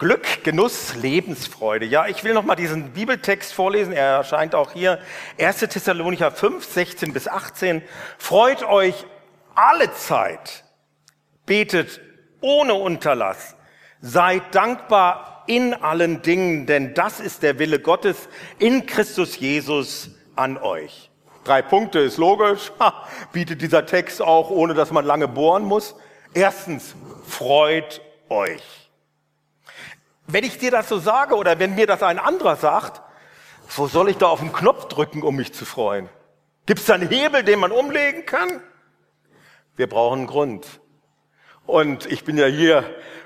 Glück, 0.00 0.44
Genuss, 0.44 0.94
Lebensfreude. 0.96 1.84
Ja, 1.84 2.06
ich 2.06 2.24
will 2.24 2.32
noch 2.32 2.42
mal 2.42 2.56
diesen 2.56 2.92
Bibeltext 2.92 3.52
vorlesen. 3.52 3.92
Er 3.92 4.06
erscheint 4.06 4.54
auch 4.54 4.72
hier. 4.72 4.98
1. 5.38 5.58
Thessalonicher 5.58 6.30
5, 6.30 6.64
16 6.64 7.12
bis 7.12 7.28
18. 7.28 7.82
Freut 8.16 8.62
euch 8.62 9.04
alle 9.54 9.92
Zeit. 9.92 10.64
Betet 11.44 12.00
ohne 12.40 12.72
Unterlass. 12.72 13.56
Seid 14.00 14.54
dankbar 14.54 15.44
in 15.46 15.74
allen 15.74 16.22
Dingen, 16.22 16.64
denn 16.64 16.94
das 16.94 17.20
ist 17.20 17.42
der 17.42 17.58
Wille 17.58 17.78
Gottes 17.78 18.30
in 18.58 18.86
Christus 18.86 19.38
Jesus 19.38 20.12
an 20.34 20.56
euch. 20.56 21.10
Drei 21.44 21.60
Punkte 21.60 21.98
ist 21.98 22.16
logisch, 22.16 22.72
ha, 22.80 23.06
bietet 23.32 23.60
dieser 23.60 23.84
Text 23.84 24.22
auch, 24.22 24.48
ohne 24.48 24.72
dass 24.72 24.92
man 24.92 25.04
lange 25.04 25.28
bohren 25.28 25.64
muss. 25.64 25.94
Erstens, 26.32 26.94
freut 27.26 28.00
euch. 28.30 28.79
Wenn 30.32 30.44
ich 30.44 30.58
dir 30.58 30.70
das 30.70 30.88
so 30.88 30.98
sage 30.98 31.34
oder 31.34 31.58
wenn 31.58 31.74
mir 31.74 31.86
das 31.86 32.02
ein 32.02 32.18
anderer 32.18 32.56
sagt, 32.56 33.02
wo 33.76 33.86
soll 33.86 34.10
ich 34.10 34.16
da 34.16 34.26
auf 34.26 34.40
den 34.40 34.52
Knopf 34.52 34.86
drücken, 34.86 35.22
um 35.22 35.36
mich 35.36 35.52
zu 35.52 35.64
freuen? 35.64 36.08
Gibt 36.66 36.80
es 36.80 36.86
da 36.86 36.94
einen 36.94 37.08
Hebel, 37.08 37.42
den 37.42 37.58
man 37.58 37.72
umlegen 37.72 38.26
kann? 38.26 38.62
Wir 39.76 39.88
brauchen 39.88 40.20
einen 40.20 40.26
Grund. 40.26 40.66
Und 41.66 42.06
ich 42.06 42.24
bin 42.24 42.36
ja 42.36 42.46
hier, 42.46 42.84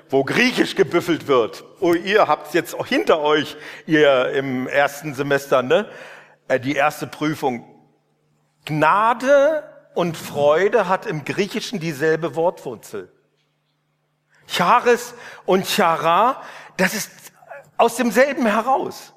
wo 0.09 0.23
Griechisch 0.23 0.75
gebüffelt 0.75 1.27
wird. 1.27 1.63
Oh, 1.79 1.93
ihr 1.93 2.27
habt 2.27 2.53
jetzt 2.53 2.75
auch 2.75 2.85
hinter 2.85 3.19
euch, 3.19 3.57
ihr 3.87 4.29
im 4.29 4.67
ersten 4.67 5.13
Semester, 5.13 5.63
ne? 5.63 5.89
Äh, 6.47 6.59
die 6.59 6.75
erste 6.75 7.07
Prüfung. 7.07 7.65
Gnade 8.65 9.63
und 9.95 10.15
Freude 10.15 10.87
hat 10.87 11.05
im 11.05 11.25
Griechischen 11.25 11.79
dieselbe 11.79 12.35
Wortwurzel. 12.35 13.11
Charis 14.47 15.15
und 15.45 15.67
Chara, 15.67 16.41
das 16.77 16.93
ist 16.93 17.11
aus 17.77 17.95
demselben 17.95 18.45
heraus. 18.45 19.13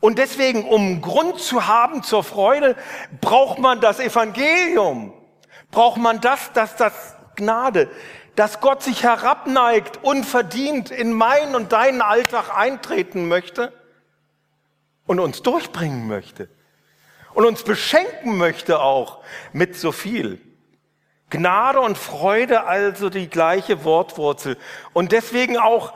Und 0.00 0.18
deswegen, 0.18 0.64
um 0.64 1.00
Grund 1.00 1.38
zu 1.38 1.66
haben 1.66 2.02
zur 2.02 2.24
Freude, 2.24 2.76
braucht 3.20 3.58
man 3.58 3.80
das 3.80 4.00
Evangelium. 4.00 5.12
Braucht 5.70 5.98
man 5.98 6.20
das, 6.20 6.52
dass 6.52 6.76
das 6.76 7.16
Gnade, 7.36 7.88
dass 8.34 8.60
Gott 8.60 8.82
sich 8.82 9.04
herabneigt, 9.04 10.00
unverdient 10.02 10.90
in 10.90 11.12
meinen 11.12 11.54
und 11.54 11.72
deinen 11.72 12.02
Alltag 12.02 12.56
eintreten 12.56 13.28
möchte 13.28 13.72
und 15.06 15.20
uns 15.20 15.42
durchbringen 15.42 16.08
möchte 16.08 16.48
und 17.34 17.46
uns 17.46 17.62
beschenken 17.62 18.36
möchte 18.36 18.80
auch 18.80 19.22
mit 19.52 19.76
so 19.76 19.92
viel. 19.92 20.40
Gnade 21.30 21.80
und 21.80 21.96
Freude 21.96 22.64
also 22.64 23.08
die 23.08 23.28
gleiche 23.28 23.84
Wortwurzel. 23.84 24.58
Und 24.92 25.12
deswegen 25.12 25.56
auch, 25.56 25.94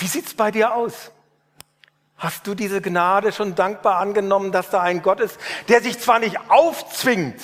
wie 0.00 0.06
sieht's 0.06 0.34
bei 0.34 0.50
dir 0.50 0.74
aus? 0.74 1.12
Hast 2.16 2.46
du 2.46 2.54
diese 2.54 2.82
Gnade 2.82 3.32
schon 3.32 3.54
dankbar 3.54 3.96
angenommen, 3.98 4.52
dass 4.52 4.70
da 4.70 4.80
ein 4.80 5.02
Gott 5.02 5.20
ist, 5.20 5.38
der 5.68 5.80
sich 5.80 5.98
zwar 5.98 6.18
nicht 6.18 6.38
aufzwingt, 6.50 7.40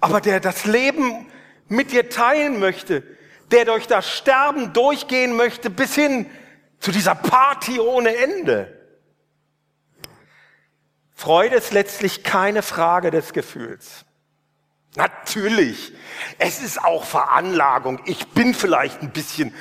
aber 0.00 0.20
der 0.20 0.38
das 0.40 0.64
Leben 0.64 1.26
mit 1.68 1.92
dir 1.92 2.08
teilen 2.08 2.60
möchte, 2.60 3.02
der 3.50 3.64
durch 3.64 3.86
das 3.86 4.08
Sterben 4.08 4.72
durchgehen 4.72 5.34
möchte 5.34 5.70
bis 5.70 5.94
hin 5.94 6.30
zu 6.78 6.92
dieser 6.92 7.14
Party 7.14 7.80
ohne 7.80 8.14
Ende. 8.16 8.80
Freude 11.14 11.56
ist 11.56 11.72
letztlich 11.72 12.22
keine 12.22 12.62
Frage 12.62 13.10
des 13.10 13.32
Gefühls. 13.32 14.04
Natürlich, 14.96 15.92
es 16.38 16.62
ist 16.62 16.82
auch 16.84 17.04
Veranlagung. 17.04 18.00
Ich 18.04 18.28
bin 18.28 18.54
vielleicht 18.54 19.02
ein 19.02 19.10
bisschen 19.10 19.52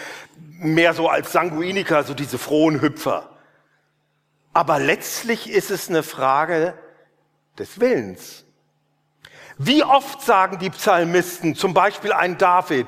mehr 0.63 0.93
so 0.93 1.09
als 1.09 1.31
Sanguiniker, 1.31 2.03
so 2.03 2.13
diese 2.13 2.37
frohen 2.37 2.81
Hüpfer. 2.81 3.29
Aber 4.53 4.79
letztlich 4.79 5.49
ist 5.49 5.71
es 5.71 5.89
eine 5.89 6.03
Frage 6.03 6.75
des 7.57 7.79
Willens. 7.79 8.45
Wie 9.57 9.83
oft 9.83 10.21
sagen 10.21 10.57
die 10.59 10.69
Psalmisten, 10.69 11.55
zum 11.55 11.73
Beispiel 11.73 12.11
ein 12.11 12.37
David, 12.37 12.87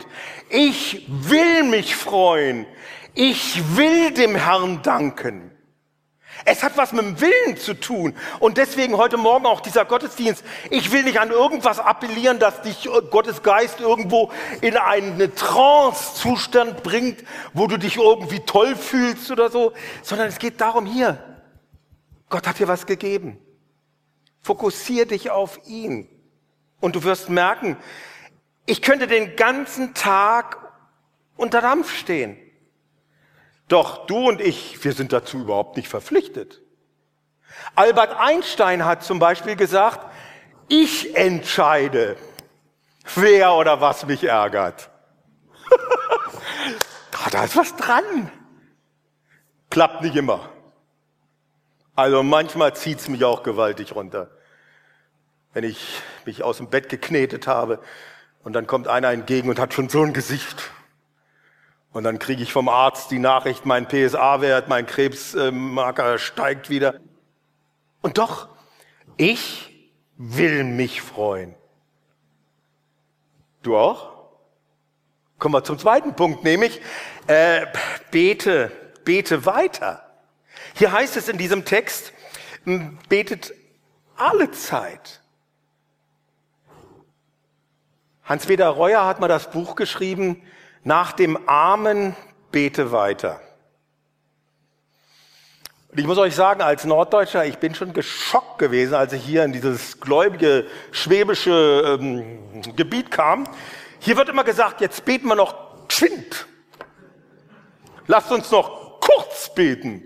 ich 0.49 1.05
will 1.07 1.63
mich 1.63 1.95
freuen, 1.95 2.65
ich 3.13 3.77
will 3.77 4.11
dem 4.11 4.35
Herrn 4.35 4.81
danken. 4.81 5.54
Es 6.47 6.61
hat 6.61 6.77
was 6.77 6.93
mit 6.93 7.03
dem 7.03 7.19
Willen 7.19 7.57
zu 7.57 7.73
tun. 7.73 8.15
Und 8.39 8.57
deswegen 8.57 8.97
heute 8.97 9.17
Morgen 9.17 9.47
auch 9.47 9.61
dieser 9.61 9.83
Gottesdienst. 9.83 10.43
Ich 10.69 10.91
will 10.91 11.03
nicht 11.03 11.19
an 11.19 11.31
irgendwas 11.31 11.79
appellieren, 11.79 12.37
dass 12.37 12.61
dich 12.61 12.87
Gottes 13.09 13.41
Geist 13.41 13.79
irgendwo 13.79 14.31
in 14.61 14.77
einen 14.77 15.33
Trance-Zustand 15.35 16.83
bringt, 16.83 17.23
wo 17.53 17.65
du 17.65 17.77
dich 17.77 17.97
irgendwie 17.97 18.41
toll 18.41 18.75
fühlst 18.75 19.31
oder 19.31 19.49
so, 19.49 19.73
sondern 20.03 20.27
es 20.27 20.37
geht 20.37 20.61
darum 20.61 20.85
hier. 20.85 21.17
Gott 22.29 22.47
hat 22.47 22.59
dir 22.59 22.67
was 22.67 22.85
gegeben. 22.85 23.39
Fokussier 24.43 25.07
dich 25.07 25.31
auf 25.31 25.59
ihn. 25.65 26.07
Und 26.79 26.95
du 26.95 27.03
wirst 27.03 27.29
merken, 27.29 27.75
ich 28.67 28.83
könnte 28.83 29.07
den 29.07 29.35
ganzen 29.35 29.95
Tag 29.95 30.57
unter 31.37 31.61
Dampf 31.61 31.91
stehen. 31.91 32.37
Doch 33.67 34.05
du 34.05 34.27
und 34.27 34.41
ich, 34.41 34.83
wir 34.83 34.93
sind 34.93 35.11
dazu 35.11 35.39
überhaupt 35.39 35.77
nicht 35.77 35.87
verpflichtet. 35.87 36.61
Albert 37.75 38.15
Einstein 38.17 38.85
hat 38.85 39.03
zum 39.03 39.19
Beispiel 39.19 39.55
gesagt, 39.55 40.05
ich 40.67 41.15
entscheide, 41.15 42.17
wer 43.15 43.53
oder 43.53 43.81
was 43.81 44.05
mich 44.05 44.23
ärgert. 44.23 44.89
da 47.31 47.43
ist 47.43 47.55
was 47.55 47.75
dran. 47.75 48.31
Klappt 49.69 50.01
nicht 50.01 50.15
immer. 50.15 50.49
Also 51.95 52.23
manchmal 52.23 52.75
zieht's 52.75 53.07
mich 53.07 53.23
auch 53.23 53.43
gewaltig 53.43 53.95
runter. 53.95 54.29
Wenn 55.53 55.63
ich 55.63 56.01
mich 56.25 56.43
aus 56.43 56.57
dem 56.57 56.69
Bett 56.69 56.89
geknetet 56.89 57.47
habe 57.47 57.79
und 58.43 58.53
dann 58.53 58.67
kommt 58.67 58.87
einer 58.87 59.11
entgegen 59.11 59.49
und 59.49 59.59
hat 59.59 59.73
schon 59.73 59.89
so 59.89 60.03
ein 60.03 60.13
Gesicht. 60.13 60.71
Und 61.95 62.03
dann 62.03 62.19
kriege 62.19 62.43
ich 62.43 62.51
vom 62.51 62.67
Arzt 62.67 63.09
die 63.11 63.19
Nachricht, 63.19 63.65
mein 63.65 63.87
PSA-Wert, 63.87 64.67
mein 64.67 64.85
Krebsmarker 64.85 66.17
steigt 66.17 66.69
wieder. 66.69 66.99
Und 68.01 68.17
doch, 68.17 68.49
ich 69.15 69.89
will 70.17 70.65
mich 70.65 71.01
freuen. 71.01 71.55
Du 73.63 73.77
auch? 73.77 74.11
Kommen 75.39 75.55
wir 75.55 75.63
zum 75.63 75.79
zweiten 75.79 76.17
Punkt, 76.17 76.43
nämlich 76.43 76.81
äh, 77.27 77.65
bete, 78.11 78.73
bete 79.05 79.45
weiter. 79.45 80.03
Hier 80.73 80.91
heißt 80.91 81.15
es 81.15 81.29
in 81.29 81.37
diesem 81.37 81.63
Text, 81.63 82.11
betet 83.07 83.53
alle 84.17 84.51
Zeit. 84.51 85.21
Hans-Peter 88.25 88.67
Reuer 88.67 89.05
hat 89.05 89.21
mal 89.21 89.29
das 89.29 89.49
Buch 89.49 89.77
geschrieben, 89.77 90.41
nach 90.85 91.11
dem 91.11 91.37
Armen 91.49 92.15
bete 92.51 92.91
weiter. 92.93 93.41
Und 95.91 95.99
ich 95.99 96.05
muss 96.05 96.17
euch 96.17 96.35
sagen, 96.35 96.61
als 96.61 96.85
Norddeutscher, 96.85 97.45
ich 97.45 97.57
bin 97.57 97.73
schon 97.73 97.91
geschockt 97.91 98.59
gewesen, 98.59 98.93
als 98.93 99.11
ich 99.11 99.23
hier 99.23 99.43
in 99.43 99.51
dieses 99.51 99.99
gläubige 99.99 100.67
schwäbische 100.91 101.97
ähm, 101.99 102.61
Gebiet 102.75 103.11
kam. 103.11 103.47
Hier 103.99 104.15
wird 104.15 104.29
immer 104.29 104.43
gesagt, 104.43 104.79
jetzt 104.79 105.03
beten 105.05 105.27
wir 105.27 105.35
noch 105.35 105.87
geschwind. 105.87 106.47
Lasst 108.07 108.31
uns 108.31 108.51
noch 108.51 108.99
kurz 108.99 109.53
beten. 109.55 110.03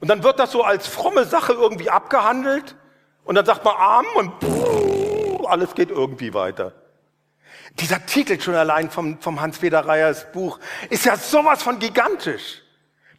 Und 0.00 0.08
dann 0.08 0.22
wird 0.22 0.38
das 0.38 0.52
so 0.52 0.62
als 0.62 0.86
fromme 0.86 1.24
Sache 1.24 1.54
irgendwie 1.54 1.88
abgehandelt. 1.88 2.76
Und 3.24 3.36
dann 3.36 3.46
sagt 3.46 3.64
man 3.64 3.74
Arm 3.74 4.06
und 4.16 4.32
alles 5.46 5.74
geht 5.74 5.90
irgendwie 5.90 6.34
weiter. 6.34 6.74
Dieser 7.80 8.04
Titel 8.06 8.40
schon 8.40 8.54
allein 8.54 8.90
vom, 8.90 9.20
vom 9.20 9.40
Hans-Peter 9.40 9.86
Reyers 9.86 10.30
Buch 10.32 10.60
ist 10.90 11.04
ja 11.04 11.16
sowas 11.16 11.62
von 11.62 11.78
gigantisch. 11.78 12.62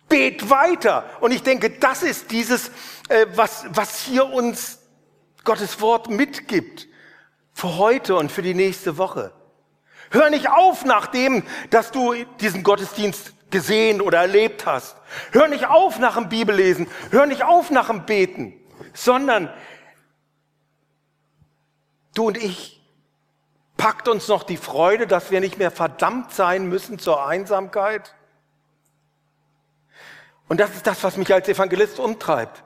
Bet 0.08 0.50
weiter. 0.50 1.06
Und 1.20 1.32
ich 1.32 1.44
denke, 1.44 1.72
das 1.72 2.04
ist 2.04 2.32
dieses, 2.32 2.70
äh, 3.10 3.26
was, 3.36 3.66
was 3.70 4.02
hier 4.02 4.28
uns 4.28 4.80
Gottes 5.44 5.82
Wort 5.82 6.10
mitgibt. 6.10 6.88
Für 7.54 7.78
heute 7.78 8.16
und 8.16 8.32
für 8.32 8.42
die 8.42 8.54
nächste 8.54 8.98
Woche. 8.98 9.34
Hör 10.12 10.30
nicht 10.30 10.50
auf, 10.50 10.86
nachdem, 10.86 11.44
dass 11.70 11.92
du 11.92 12.14
diesen 12.40 12.64
Gottesdienst 12.64 13.34
gesehen 13.50 14.02
oder 14.02 14.20
erlebt 14.20 14.66
hast. 14.66 14.98
Hör 15.32 15.48
nicht 15.48 15.68
auf 15.68 16.00
nach 16.00 16.16
dem 16.16 16.30
Bibellesen. 16.30 16.88
Hör 17.12 17.26
nicht 17.26 17.44
auf 17.44 17.72
nach 17.72 17.88
dem 17.88 18.06
Beten. 18.06 18.54
Sondern 18.94 19.50
du 22.14 22.28
und 22.28 22.38
ich, 22.38 22.82
Packt 23.78 24.08
uns 24.08 24.28
noch 24.28 24.44
die 24.44 24.58
Freude, 24.58 25.06
dass 25.06 25.32
wir 25.32 25.42
nicht 25.42 25.58
mehr 25.58 25.72
verdammt 25.72 26.32
sein 26.32 26.68
müssen 26.68 26.98
zur 26.98 27.28
Einsamkeit? 27.28 28.16
Und 30.48 30.60
das 30.60 30.72
ist 30.72 30.88
das, 30.88 31.04
was 31.04 31.18
mich 31.18 31.34
als 31.34 31.48
Evangelist 31.50 32.00
umtreibt. 32.00 32.64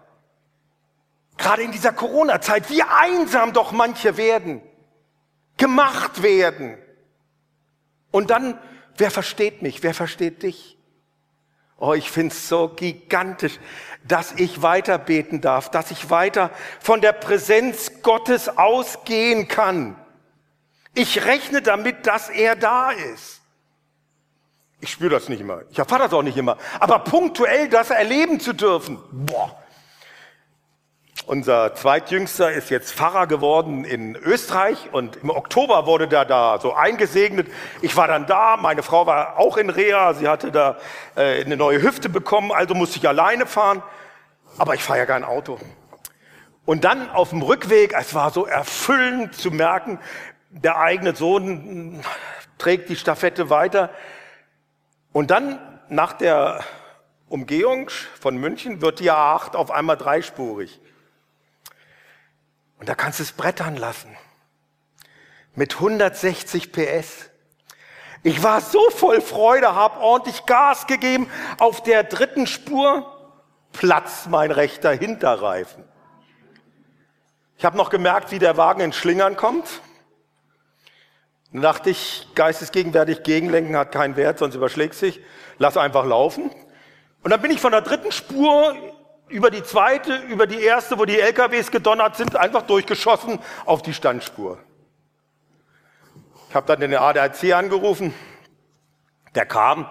Gerade 1.37 1.63
in 1.63 1.71
dieser 1.71 1.93
Corona-Zeit, 1.93 2.69
wie 2.69 2.83
einsam 2.83 3.53
doch 3.53 3.71
manche 3.71 4.17
werden, 4.17 4.61
gemacht 5.57 6.21
werden. 6.21 6.77
Und 8.11 8.29
dann, 8.29 8.59
wer 8.97 9.09
versteht 9.09 9.61
mich, 9.61 9.81
wer 9.81 9.93
versteht 9.93 10.43
dich? 10.43 10.77
Oh, 11.77 11.93
ich 11.93 12.11
find's 12.11 12.49
so 12.49 12.67
gigantisch, 12.67 13.57
dass 14.03 14.33
ich 14.33 14.61
weiter 14.61 14.97
beten 14.97 15.39
darf, 15.39 15.71
dass 15.71 15.91
ich 15.91 16.09
weiter 16.09 16.51
von 16.81 16.99
der 16.99 17.13
Präsenz 17.13 18.01
Gottes 18.03 18.49
ausgehen 18.57 19.47
kann 19.47 19.95
Ich 20.93 21.25
rechne 21.25 21.61
damit, 21.61 22.07
dass 22.07 22.29
er 22.29 22.55
da 22.55 22.91
ist. 22.91 23.41
Ich 24.81 24.91
spüre 24.91 25.11
das 25.11 25.27
nicht 25.29 25.41
immer. 25.41 25.61
Ich 25.71 25.79
erfahre 25.79 26.03
das 26.03 26.13
auch 26.13 26.23
nicht 26.23 26.37
immer. 26.37 26.57
Aber 26.79 26.99
punktuell 26.99 27.69
das 27.69 27.89
erleben 27.89 28.39
zu 28.39 28.53
dürfen, 28.53 28.97
boah. 29.11 29.55
Unser 31.25 31.75
zweitjüngster 31.75 32.51
ist 32.53 32.71
jetzt 32.71 32.93
Pfarrer 32.93 33.27
geworden 33.27 33.83
in 33.83 34.15
Österreich 34.15 34.89
und 34.93 35.17
im 35.17 35.29
Oktober 35.29 35.85
wurde 35.85 36.07
der 36.07 36.25
da 36.25 36.59
so 36.59 36.73
eingesegnet. 36.73 37.47
Ich 37.81 37.95
war 37.95 38.07
dann 38.07 38.25
da, 38.25 38.57
meine 38.57 38.81
Frau 38.81 39.05
war 39.05 39.37
auch 39.37 39.57
in 39.57 39.69
Rea, 39.69 40.13
sie 40.13 40.27
hatte 40.27 40.51
da 40.51 40.77
äh, 41.15 41.43
eine 41.43 41.55
neue 41.55 41.83
Hüfte 41.83 42.09
bekommen, 42.09 42.51
also 42.51 42.73
musste 42.73 42.97
ich 42.97 43.07
alleine 43.07 43.45
fahren. 43.45 43.83
Aber 44.57 44.73
ich 44.73 44.81
fahre 44.81 44.99
ja 44.99 45.05
kein 45.05 45.23
Auto. 45.23 45.59
Und 46.65 46.83
dann 46.83 47.09
auf 47.11 47.29
dem 47.29 47.41
Rückweg, 47.41 47.93
es 47.95 48.15
war 48.15 48.31
so 48.31 48.45
erfüllend 48.45 49.35
zu 49.35 49.51
merken, 49.51 49.99
der 50.49 50.79
eigene 50.79 51.15
Sohn 51.15 52.03
trägt 52.57 52.89
die 52.89 52.95
Stafette 52.95 53.49
weiter. 53.49 53.91
Und 55.11 55.31
dann 55.31 55.59
nach 55.89 56.13
der 56.13 56.63
Umgehung 57.27 57.89
von 58.19 58.37
München 58.37 58.81
wird 58.81 58.99
die 58.99 59.11
A8 59.11 59.55
auf 59.55 59.71
einmal 59.71 59.97
dreispurig. 59.97 60.79
Und 62.79 62.89
da 62.89 62.95
kannst 62.95 63.19
du 63.19 63.23
es 63.23 63.31
brettern 63.31 63.77
lassen. 63.77 64.15
Mit 65.55 65.75
160 65.75 66.71
PS. 66.71 67.29
Ich 68.23 68.43
war 68.43 68.61
so 68.61 68.89
voll 68.89 69.21
Freude, 69.21 69.75
hab 69.75 70.01
ordentlich 70.01 70.45
Gas 70.45 70.87
gegeben. 70.87 71.29
Auf 71.57 71.83
der 71.83 72.03
dritten 72.03 72.47
Spur 72.47 73.15
platzt 73.71 74.29
mein 74.29 74.51
rechter 74.51 74.91
Hinterreifen. 74.91 75.83
Ich 77.57 77.65
habe 77.65 77.77
noch 77.77 77.89
gemerkt, 77.89 78.31
wie 78.31 78.39
der 78.39 78.57
Wagen 78.57 78.81
in 78.81 78.93
Schlingern 78.93 79.35
kommt. 79.35 79.81
Dann 81.51 81.61
dachte 81.61 81.89
ich, 81.89 82.27
geistesgegenwärtig 82.35 83.23
gegenlenken 83.23 83.75
hat 83.75 83.91
keinen 83.91 84.15
Wert, 84.15 84.39
sonst 84.39 84.55
überschlägt 84.55 84.93
sich. 84.93 85.19
Lass 85.57 85.77
einfach 85.77 86.05
laufen. 86.05 86.51
Und 87.23 87.31
dann 87.31 87.41
bin 87.41 87.51
ich 87.51 87.59
von 87.59 87.71
der 87.71 87.81
dritten 87.81 88.11
Spur 88.11 88.75
über 89.27 89.51
die 89.51 89.63
zweite, 89.63 90.15
über 90.15 90.47
die 90.47 90.61
erste, 90.61 90.97
wo 90.97 91.05
die 91.05 91.19
LKWs 91.19 91.71
gedonnert 91.71 92.15
sind, 92.15 92.35
einfach 92.35 92.63
durchgeschossen 92.63 93.39
auf 93.65 93.81
die 93.81 93.93
Standspur. 93.93 94.59
Ich 96.49 96.55
habe 96.55 96.65
dann 96.65 96.79
den 96.79 96.95
ADAC 96.95 97.53
angerufen, 97.53 98.13
der 99.35 99.45
kam 99.45 99.89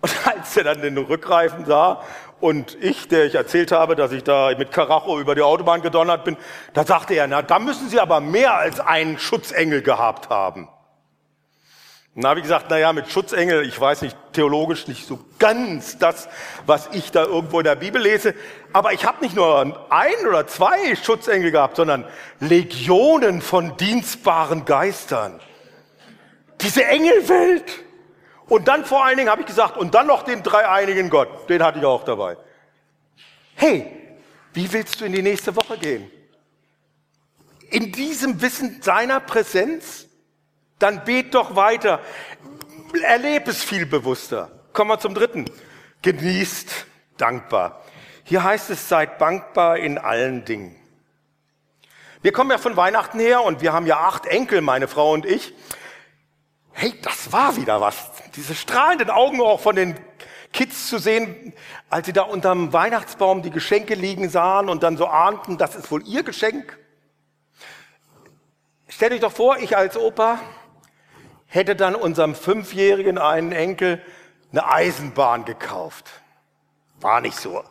und 0.00 0.26
als 0.26 0.56
er 0.56 0.64
dann 0.64 0.82
den 0.82 0.98
Rückreifen 0.98 1.64
sah 1.64 2.02
und 2.40 2.76
ich, 2.82 3.08
der 3.08 3.24
ich 3.24 3.34
erzählt 3.34 3.72
habe, 3.72 3.96
dass 3.96 4.12
ich 4.12 4.24
da 4.24 4.52
mit 4.56 4.70
Karacho 4.70 5.18
über 5.18 5.34
die 5.34 5.42
Autobahn 5.42 5.82
gedonnert 5.82 6.24
bin, 6.24 6.36
da 6.74 6.84
sagte 6.84 7.14
er, 7.14 7.26
na, 7.26 7.42
da 7.42 7.58
müssen 7.58 7.88
Sie 7.88 7.98
aber 7.98 8.20
mehr 8.20 8.54
als 8.54 8.80
einen 8.80 9.18
Schutzengel 9.18 9.82
gehabt 9.82 10.28
haben. 10.28 10.68
Habe 12.24 12.40
ich 12.40 12.44
gesagt, 12.44 12.66
na 12.70 12.78
ja, 12.78 12.94
mit 12.94 13.10
Schutzengel, 13.10 13.66
ich 13.66 13.78
weiß 13.78 14.00
nicht, 14.00 14.16
theologisch 14.32 14.88
nicht 14.88 15.06
so 15.06 15.18
ganz 15.38 15.98
das, 15.98 16.28
was 16.64 16.88
ich 16.92 17.10
da 17.12 17.24
irgendwo 17.24 17.60
in 17.60 17.64
der 17.64 17.76
Bibel 17.76 18.00
lese, 18.00 18.34
aber 18.72 18.94
ich 18.94 19.04
habe 19.04 19.22
nicht 19.22 19.36
nur 19.36 19.86
ein 19.90 20.26
oder 20.26 20.46
zwei 20.46 20.96
Schutzengel 20.96 21.50
gehabt, 21.50 21.76
sondern 21.76 22.06
Legionen 22.40 23.42
von 23.42 23.76
dienstbaren 23.76 24.64
Geistern. 24.64 25.40
Diese 26.62 26.84
Engelwelt. 26.86 27.85
Und 28.48 28.68
dann 28.68 28.84
vor 28.84 29.04
allen 29.04 29.16
Dingen 29.16 29.30
habe 29.30 29.40
ich 29.42 29.46
gesagt, 29.46 29.76
und 29.76 29.94
dann 29.94 30.06
noch 30.06 30.22
den 30.22 30.42
dreieinigen 30.42 31.10
Gott, 31.10 31.48
den 31.48 31.62
hatte 31.62 31.78
ich 31.78 31.84
auch 31.84 32.04
dabei. 32.04 32.36
Hey, 33.54 34.18
wie 34.52 34.72
willst 34.72 35.00
du 35.00 35.04
in 35.04 35.12
die 35.12 35.22
nächste 35.22 35.56
Woche 35.56 35.78
gehen? 35.78 36.10
In 37.70 37.92
diesem 37.92 38.40
Wissen 38.40 38.80
seiner 38.82 39.20
Präsenz? 39.20 40.06
Dann 40.78 41.04
bet 41.04 41.34
doch 41.34 41.56
weiter. 41.56 42.00
Erlebe 43.02 43.50
es 43.50 43.64
viel 43.64 43.86
bewusster. 43.86 44.50
Kommen 44.72 44.90
wir 44.90 44.98
zum 44.98 45.14
dritten. 45.14 45.46
Genießt 46.02 46.86
dankbar. 47.16 47.82
Hier 48.24 48.44
heißt 48.44 48.70
es, 48.70 48.88
seid 48.88 49.20
dankbar 49.20 49.78
in 49.78 49.98
allen 49.98 50.44
Dingen. 50.44 50.76
Wir 52.22 52.32
kommen 52.32 52.50
ja 52.50 52.58
von 52.58 52.76
Weihnachten 52.76 53.18
her 53.18 53.42
und 53.42 53.60
wir 53.60 53.72
haben 53.72 53.86
ja 53.86 54.00
acht 54.00 54.26
Enkel, 54.26 54.60
meine 54.60 54.88
Frau 54.88 55.12
und 55.12 55.24
ich. 55.24 55.54
Hey, 56.72 56.94
das 57.02 57.32
war 57.32 57.56
wieder 57.56 57.80
was. 57.80 58.10
Diese 58.36 58.54
strahlenden 58.54 59.10
Augen 59.10 59.40
auch 59.40 59.60
von 59.60 59.76
den 59.76 59.98
Kids 60.52 60.88
zu 60.88 60.98
sehen, 60.98 61.54
als 61.90 62.06
sie 62.06 62.12
da 62.12 62.22
unterm 62.22 62.72
Weihnachtsbaum 62.72 63.42
die 63.42 63.50
Geschenke 63.50 63.94
liegen 63.94 64.28
sahen 64.28 64.68
und 64.68 64.82
dann 64.82 64.96
so 64.96 65.06
ahnten, 65.06 65.58
das 65.58 65.74
ist 65.74 65.90
wohl 65.90 66.06
ihr 66.06 66.22
Geschenk. 66.22 66.78
Stellt 68.88 69.12
euch 69.12 69.20
doch 69.20 69.32
vor, 69.32 69.58
ich 69.58 69.76
als 69.76 69.96
Opa, 69.96 70.38
hätte 71.46 71.76
dann 71.76 71.94
unserem 71.94 72.34
fünfjährigen 72.34 73.18
einen 73.18 73.52
Enkel 73.52 74.02
eine 74.52 74.66
Eisenbahn 74.66 75.44
gekauft. 75.44 76.10
War 77.00 77.20
nicht 77.20 77.36
so. 77.36 77.62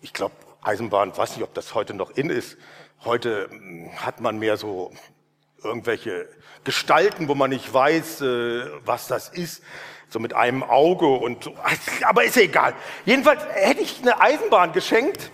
Ich 0.00 0.12
glaube, 0.12 0.34
Eisenbahn, 0.62 1.16
weiß 1.16 1.36
nicht, 1.36 1.44
ob 1.44 1.54
das 1.54 1.74
heute 1.74 1.94
noch 1.94 2.10
in 2.10 2.30
ist. 2.30 2.56
Heute 3.04 3.48
hm, 3.50 3.90
hat 3.96 4.20
man 4.20 4.38
mehr 4.38 4.56
so 4.56 4.92
irgendwelche 5.62 6.28
Gestalten, 6.64 7.28
wo 7.28 7.34
man 7.34 7.50
nicht 7.50 7.72
weiß, 7.72 8.20
äh, 8.20 8.64
was 8.84 9.06
das 9.06 9.28
ist. 9.28 9.62
So 10.08 10.18
mit 10.18 10.34
einem 10.34 10.62
Auge 10.62 11.06
und 11.06 11.44
so. 11.44 11.54
Aber 12.04 12.24
ist 12.24 12.36
ja 12.36 12.42
egal. 12.42 12.74
Jedenfalls 13.04 13.44
hätte 13.52 13.80
ich 13.80 14.00
eine 14.02 14.20
Eisenbahn 14.20 14.72
geschenkt 14.72 15.30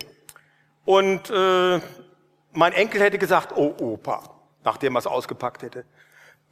und 0.84 1.30
äh, 1.30 1.80
mein 2.52 2.72
Enkel 2.72 3.00
hätte 3.00 3.18
gesagt, 3.18 3.52
oh 3.56 3.74
Opa, 3.78 4.22
nachdem 4.64 4.96
er 4.96 5.00
es 5.00 5.06
ausgepackt 5.06 5.62
hätte. 5.62 5.84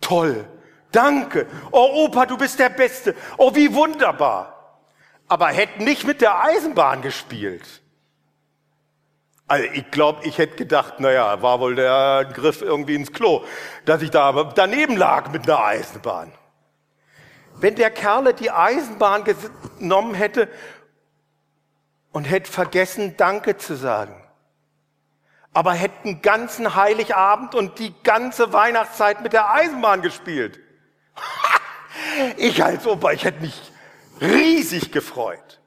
Toll, 0.01 0.47
Danke. 0.95 1.49
Oh 1.73 2.05
Opa, 2.05 2.25
du 2.25 2.39
bist 2.39 2.59
der 2.59 2.69
Beste. 2.69 3.17
Oh, 3.37 3.53
wie 3.55 3.75
wunderbar. 3.75 4.79
Aber 5.27 5.49
hätten 5.49 5.83
nicht 5.83 6.07
mit 6.07 6.21
der 6.21 6.41
Eisenbahn 6.41 7.03
gespielt. 7.03 7.83
Also 9.47 9.69
ich 9.73 9.91
glaube, 9.91 10.27
ich 10.27 10.39
hätte 10.39 10.57
gedacht, 10.57 11.01
naja, 11.01 11.43
war 11.43 11.61
wohl 11.61 11.75
der 11.75 12.31
Griff 12.33 12.63
irgendwie 12.63 12.95
ins 12.95 13.13
Klo, 13.13 13.45
dass 13.85 14.01
ich 14.01 14.11
da 14.11 14.33
daneben 14.55 14.97
lag 14.97 15.31
mit 15.31 15.49
einer 15.49 15.63
Eisenbahn. 15.63 16.33
Wenn 17.57 17.75
der 17.75 17.91
Kerle 17.91 18.35
die 18.35 18.51
Eisenbahn 18.51 19.25
genommen 19.25 20.15
hätte 20.15 20.49
und 22.13 22.25
hätte 22.25 22.51
vergessen, 22.51 23.17
Danke 23.17 23.59
zu 23.59 23.77
sagen, 23.77 24.15
aber 25.53 25.73
hätte 25.73 26.05
einen 26.05 26.23
ganzen 26.23 26.75
Heiligabend 26.75 27.55
und 27.55 27.79
die 27.79 27.95
ganze 28.03 28.53
Weihnachtszeit 28.53 29.23
mit 29.23 29.35
der 29.35 29.53
Eisenbahn 29.53 30.03
gespielt, 30.03 30.59
ich 32.39 32.65
als 32.65 32.87
Opa, 32.87 33.13
ich 33.13 33.25
hätte 33.25 33.41
mich 33.41 33.73
riesig 34.21 34.91
gefreut. 34.91 35.61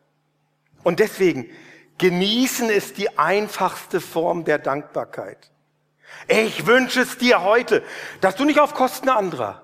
Und 0.83 0.99
deswegen, 0.99 1.49
genießen 1.97 2.69
ist 2.69 2.97
die 2.97 3.17
einfachste 3.17 4.01
Form 4.01 4.45
der 4.45 4.59
Dankbarkeit. 4.59 5.51
Ich 6.27 6.65
wünsche 6.65 7.01
es 7.01 7.17
dir 7.17 7.41
heute, 7.41 7.83
dass 8.21 8.35
du 8.35 8.45
nicht 8.45 8.59
auf 8.59 8.73
Kosten 8.73 9.09
anderer, 9.09 9.63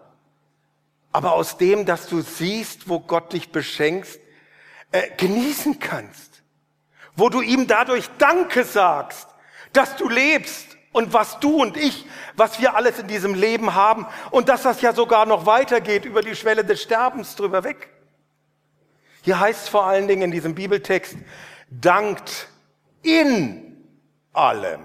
aber 1.12 1.34
aus 1.34 1.58
dem, 1.58 1.86
dass 1.86 2.08
du 2.08 2.22
siehst, 2.22 2.90
wo 2.90 3.00
Gott 3.00 3.34
dich 3.34 3.52
beschenkst, 3.52 4.20
äh, 4.92 5.10
genießen 5.18 5.80
kannst. 5.80 6.44
Wo 7.16 7.30
du 7.30 7.42
ihm 7.42 7.68
dadurch 7.68 8.10
Danke 8.18 8.64
sagst, 8.64 9.28
dass 9.72 9.96
du 9.96 10.10
lebst 10.10 10.78
und 10.92 11.14
was 11.14 11.40
du 11.40 11.62
und 11.62 11.78
ich, 11.78 12.06
was 12.36 12.60
wir 12.60 12.76
alles 12.76 13.00
in 13.00 13.08
diesem 13.08 13.34
Leben 13.34 13.76
haben 13.76 14.08
und 14.32 14.50
dass 14.50 14.64
das 14.64 14.82
ja 14.82 14.94
sogar 14.94 15.26
noch 15.26 15.46
weitergeht 15.46 16.06
über 16.06 16.22
die 16.22 16.36
Schwelle 16.36 16.64
des 16.64 16.82
Sterbens 16.82 17.36
drüber 17.36 17.64
weg. 17.64 17.90
Hier 19.22 19.40
heißt 19.40 19.64
es 19.64 19.70
vor 19.70 19.86
allen 19.86 20.08
Dingen 20.08 20.24
in 20.24 20.32
diesem 20.32 20.56
Bibeltext, 20.56 21.16
dankt 21.82 22.48
in 23.02 23.84
allem, 24.34 24.82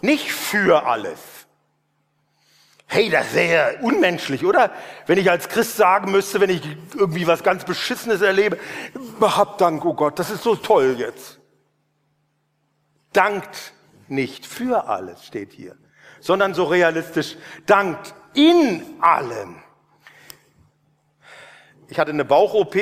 nicht 0.00 0.30
für 0.30 0.86
alles. 0.86 1.20
Hey, 2.86 3.10
das 3.10 3.34
wäre 3.34 3.78
unmenschlich, 3.82 4.46
oder? 4.46 4.72
Wenn 5.06 5.18
ich 5.18 5.30
als 5.30 5.50
Christ 5.50 5.76
sagen 5.76 6.10
müsste, 6.10 6.40
wenn 6.40 6.48
ich 6.48 6.62
irgendwie 6.94 7.26
was 7.26 7.42
ganz 7.42 7.64
Beschissenes 7.64 8.22
erlebe, 8.22 8.58
hab 9.20 9.58
Dank, 9.58 9.84
oh 9.84 9.92
Gott, 9.92 10.18
das 10.18 10.30
ist 10.30 10.42
so 10.42 10.56
toll 10.56 10.96
jetzt. 10.98 11.38
Dankt 13.12 13.74
nicht 14.08 14.46
für 14.46 14.88
alles, 14.88 15.26
steht 15.26 15.52
hier, 15.52 15.76
sondern 16.20 16.54
so 16.54 16.64
realistisch, 16.64 17.36
dankt 17.66 18.14
in 18.32 18.82
allem. 19.00 19.62
Ich 21.88 21.98
hatte 21.98 22.10
eine 22.10 22.24
Bauch-OP 22.24 22.74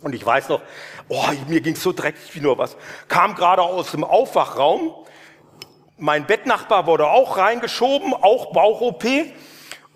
und 0.00 0.14
ich 0.14 0.24
weiß 0.24 0.48
noch, 0.48 0.62
oh, 1.08 1.24
mir 1.48 1.60
ging 1.60 1.74
so 1.74 1.92
dreckig 1.92 2.34
wie 2.34 2.40
nur 2.40 2.58
was. 2.58 2.76
Kam 3.08 3.34
gerade 3.34 3.62
aus 3.62 3.90
dem 3.90 4.04
Aufwachraum. 4.04 4.94
Mein 5.96 6.26
Bettnachbar 6.26 6.86
wurde 6.86 7.08
auch 7.08 7.36
reingeschoben, 7.36 8.14
auch 8.14 8.52
Bauch-OP. 8.52 9.04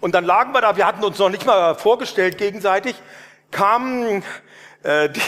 Und 0.01 0.15
dann 0.15 0.25
lagen 0.25 0.53
wir 0.53 0.61
da, 0.61 0.77
wir 0.77 0.87
hatten 0.87 1.05
uns 1.05 1.19
noch 1.19 1.29
nicht 1.29 1.47
mal 1.47 1.77
vorgestellt 1.77 2.37
gegenseitig, 2.37 2.97
kamen 3.53 4.25
äh, 4.83 5.09
die, 5.09 5.21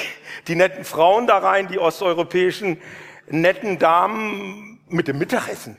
die 0.49 0.57
netten 0.57 0.85
Frauen 0.85 1.29
da 1.29 1.39
rein, 1.39 1.69
die 1.69 1.79
osteuropäischen 1.79 2.81
netten 3.29 3.79
Damen 3.79 4.81
mit 4.89 5.07
dem 5.07 5.19
Mittagessen. 5.19 5.77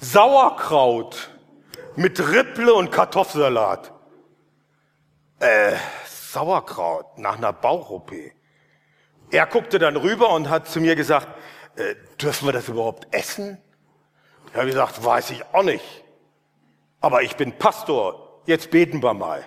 Sauerkraut, 0.00 1.30
mit 1.96 2.18
Ripple 2.20 2.72
und 2.72 2.90
Kartoffelsalat. 2.90 3.92
Äh, 5.40 5.72
Sauerkraut 6.34 7.18
nach 7.18 7.38
einer 7.38 7.52
Bauch-OP. 7.52 8.12
Er 9.30 9.46
guckte 9.46 9.78
dann 9.78 9.96
rüber 9.96 10.30
und 10.30 10.50
hat 10.50 10.68
zu 10.68 10.80
mir 10.80 10.96
gesagt, 10.96 11.28
äh, 11.76 11.94
dürfen 12.20 12.46
wir 12.46 12.52
das 12.52 12.68
überhaupt 12.68 13.06
essen? 13.12 13.58
Ich 14.50 14.54
habe 14.54 14.66
gesagt, 14.66 15.02
weiß 15.02 15.30
ich 15.30 15.42
auch 15.52 15.62
nicht. 15.62 16.04
Aber 17.00 17.22
ich 17.22 17.36
bin 17.36 17.52
Pastor, 17.58 18.42
jetzt 18.46 18.70
beten 18.70 19.02
wir 19.02 19.14
mal. 19.14 19.44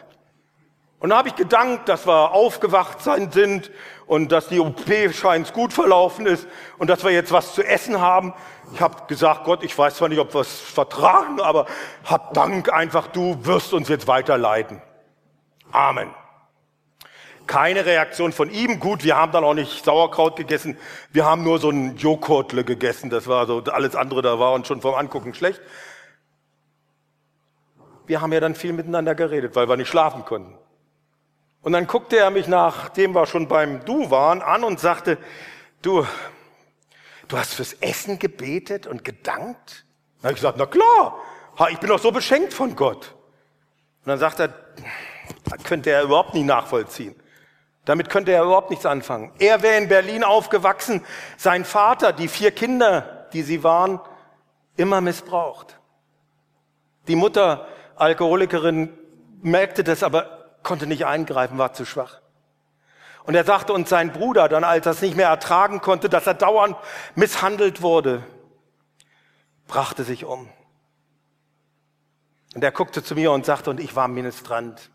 Und 0.99 1.09
da 1.09 1.17
habe 1.17 1.27
ich 1.27 1.35
gedankt, 1.35 1.89
dass 1.89 2.07
wir 2.07 2.31
aufgewacht 2.31 3.01
sein 3.01 3.31
sind 3.31 3.69
und 4.07 4.31
dass 4.31 4.47
die 4.47 4.59
OP 4.59 4.81
scheint 5.13 5.53
gut 5.53 5.71
verlaufen 5.71 6.25
ist 6.25 6.47
und 6.79 6.89
dass 6.89 7.03
wir 7.03 7.11
jetzt 7.11 7.31
was 7.31 7.53
zu 7.53 7.63
essen 7.63 8.01
haben. 8.01 8.33
Ich 8.73 8.81
habe 8.81 9.05
gesagt, 9.07 9.43
Gott, 9.43 9.63
ich 9.63 9.77
weiß 9.77 9.95
zwar 9.95 10.09
nicht, 10.09 10.19
ob 10.19 10.33
wir 10.33 10.41
es 10.41 10.59
vertragen, 10.59 11.39
aber 11.39 11.67
hab 12.03 12.33
Dank 12.33 12.73
einfach, 12.73 13.07
du 13.07 13.37
wirst 13.45 13.73
uns 13.73 13.89
jetzt 13.89 14.07
weiterleiten. 14.07 14.81
Amen. 15.71 16.09
Keine 17.47 17.85
Reaktion 17.85 18.33
von 18.33 18.51
ihm. 18.51 18.79
Gut, 18.79 19.03
wir 19.03 19.15
haben 19.15 19.31
dann 19.31 19.43
auch 19.43 19.53
nicht 19.53 19.83
Sauerkraut 19.83 20.35
gegessen. 20.35 20.77
Wir 21.11 21.25
haben 21.25 21.43
nur 21.43 21.59
so 21.59 21.69
ein 21.69 21.95
Joghurtle 21.95 22.63
gegessen. 22.63 23.09
Das 23.09 23.27
war 23.27 23.47
so, 23.47 23.63
alles 23.63 23.95
andere 23.95 24.21
da 24.21 24.37
war 24.37 24.53
uns 24.53 24.67
schon 24.67 24.81
vom 24.81 24.93
Angucken 24.93 25.33
schlecht. 25.33 25.61
Wir 28.05 28.21
haben 28.21 28.31
ja 28.31 28.39
dann 28.39 28.55
viel 28.55 28.73
miteinander 28.73 29.15
geredet, 29.15 29.55
weil 29.55 29.67
wir 29.67 29.77
nicht 29.77 29.89
schlafen 29.89 30.25
konnten. 30.25 30.57
Und 31.61 31.73
dann 31.73 31.87
guckte 31.87 32.17
er 32.17 32.29
mich, 32.29 32.47
nachdem 32.47 33.13
wir 33.13 33.25
schon 33.25 33.47
beim 33.47 33.83
Du 33.83 34.09
waren, 34.09 34.41
an 34.41 34.63
und 34.63 34.79
sagte, 34.79 35.17
du, 35.81 36.05
du 37.27 37.37
hast 37.37 37.55
fürs 37.55 37.73
Essen 37.73 38.19
gebetet 38.19 38.87
und 38.87 39.03
gedankt? 39.03 39.85
Habe 40.23 40.33
ich 40.33 40.35
gesagt, 40.35 40.57
na 40.57 40.65
klar, 40.65 41.19
ich 41.69 41.79
bin 41.79 41.89
doch 41.89 41.99
so 41.99 42.11
beschenkt 42.11 42.53
von 42.53 42.75
Gott. 42.75 43.15
Und 44.03 44.07
dann 44.07 44.19
sagt 44.19 44.39
er, 44.39 44.53
das 45.43 45.63
könnte 45.63 45.89
er 45.89 46.03
überhaupt 46.03 46.33
nicht 46.33 46.45
nachvollziehen. 46.45 47.15
Damit 47.87 48.09
könnte 48.09 48.33
er 48.33 48.43
überhaupt 48.43 48.69
nichts 48.69 48.85
anfangen. 48.85 49.31
Er 49.39 49.61
wäre 49.61 49.77
in 49.77 49.87
Berlin 49.87 50.25
aufgewachsen, 50.25 51.05
sein 51.37 51.63
Vater, 51.63 52.11
die 52.11 52.27
vier 52.27 52.51
Kinder, 52.51 53.27
die 53.31 53.43
sie 53.43 53.63
waren, 53.63 54.01
immer 54.75 54.99
missbraucht. 54.99 55.79
Die 57.07 57.15
Mutter, 57.15 57.65
Alkoholikerin, 57.95 58.89
merkte 59.41 59.85
das, 59.85 60.03
aber 60.03 60.49
konnte 60.63 60.85
nicht 60.85 61.05
eingreifen, 61.05 61.57
war 61.57 61.71
zu 61.71 61.85
schwach. 61.85 62.19
Und 63.23 63.35
er 63.35 63.45
sagte 63.45 63.71
uns 63.71 63.87
sein 63.87 64.11
Bruder 64.11 64.49
dann, 64.49 64.65
als 64.65 64.85
er 64.85 64.91
es 64.91 65.01
nicht 65.01 65.15
mehr 65.15 65.29
ertragen 65.29 65.79
konnte, 65.79 66.09
dass 66.09 66.27
er 66.27 66.33
dauernd 66.33 66.75
misshandelt 67.15 67.81
wurde, 67.81 68.21
brachte 69.69 70.03
sich 70.03 70.25
um. 70.25 70.49
Und 72.53 72.65
er 72.65 72.71
guckte 72.73 73.01
zu 73.01 73.15
mir 73.15 73.31
und 73.31 73.45
sagte, 73.45 73.69
und 73.69 73.79
ich 73.79 73.95
war 73.95 74.09
Ministrant. 74.09 74.91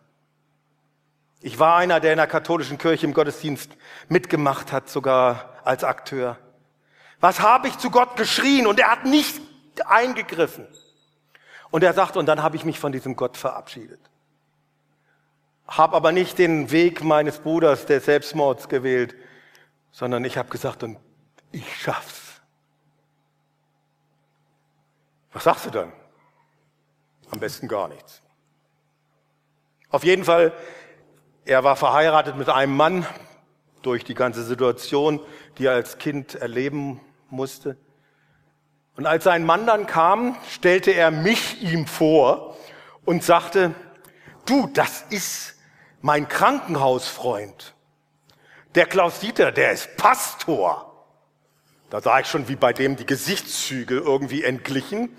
Ich 1.42 1.58
war 1.58 1.76
einer, 1.76 2.00
der 2.00 2.12
in 2.12 2.18
der 2.18 2.26
katholischen 2.26 2.78
Kirche 2.78 3.06
im 3.06 3.14
Gottesdienst 3.14 3.70
mitgemacht 4.08 4.72
hat, 4.72 4.88
sogar 4.88 5.60
als 5.64 5.84
Akteur. 5.84 6.38
Was 7.20 7.40
habe 7.40 7.68
ich 7.68 7.78
zu 7.78 7.90
Gott 7.90 8.16
geschrien 8.16 8.66
und 8.66 8.80
er 8.80 8.90
hat 8.90 9.04
nicht 9.04 9.40
eingegriffen. 9.86 10.66
Und 11.70 11.82
er 11.82 11.94
sagt, 11.94 12.16
und 12.16 12.26
dann 12.26 12.42
habe 12.42 12.56
ich 12.56 12.64
mich 12.64 12.78
von 12.78 12.92
diesem 12.92 13.16
Gott 13.16 13.36
verabschiedet. 13.36 14.00
Hab 15.66 15.94
aber 15.94 16.12
nicht 16.12 16.38
den 16.38 16.70
Weg 16.70 17.02
meines 17.02 17.38
Bruders 17.38 17.86
des 17.86 18.04
Selbstmords 18.04 18.68
gewählt, 18.68 19.14
sondern 19.90 20.24
ich 20.24 20.36
habe 20.36 20.50
gesagt, 20.50 20.82
und 20.82 20.98
ich 21.50 21.80
schaff's. 21.80 22.40
Was 25.32 25.44
sagst 25.44 25.66
du 25.66 25.70
dann? 25.70 25.92
Am 27.30 27.40
besten 27.40 27.68
gar 27.68 27.88
nichts. 27.88 28.20
Auf 29.88 30.04
jeden 30.04 30.24
Fall 30.24 30.52
er 31.44 31.64
war 31.64 31.76
verheiratet 31.76 32.36
mit 32.36 32.48
einem 32.48 32.76
Mann 32.76 33.06
durch 33.82 34.04
die 34.04 34.14
ganze 34.14 34.44
Situation, 34.44 35.20
die 35.58 35.66
er 35.66 35.72
als 35.72 35.98
Kind 35.98 36.36
erleben 36.36 37.00
musste. 37.30 37.76
Und 38.96 39.06
als 39.06 39.24
sein 39.24 39.44
Mann 39.44 39.66
dann 39.66 39.86
kam, 39.86 40.36
stellte 40.48 40.92
er 40.92 41.10
mich 41.10 41.62
ihm 41.62 41.86
vor 41.86 42.56
und 43.04 43.24
sagte, 43.24 43.74
du, 44.46 44.68
das 44.72 45.04
ist 45.10 45.56
mein 46.00 46.28
Krankenhausfreund. 46.28 47.74
Der 48.74 48.86
Klaus 48.86 49.20
Dieter, 49.20 49.50
der 49.50 49.72
ist 49.72 49.96
Pastor. 49.96 50.88
Da 51.90 52.00
sah 52.00 52.20
ich 52.20 52.26
schon, 52.26 52.48
wie 52.48 52.56
bei 52.56 52.72
dem 52.72 52.96
die 52.96 53.06
Gesichtszüge 53.06 53.96
irgendwie 53.96 54.44
entglichen. 54.44 55.14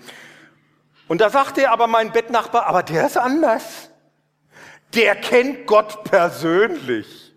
Und 1.06 1.20
da 1.20 1.30
sagte 1.30 1.62
er 1.62 1.72
aber 1.72 1.86
mein 1.86 2.12
Bettnachbar, 2.12 2.66
aber 2.66 2.82
der 2.82 3.06
ist 3.06 3.18
anders 3.18 3.90
der 4.94 5.16
kennt 5.16 5.66
Gott 5.66 6.04
persönlich. 6.04 7.32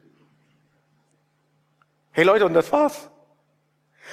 Hey 2.11 2.23
Leute, 2.23 2.45
und 2.45 2.53
das 2.53 2.71
war's. 2.71 3.09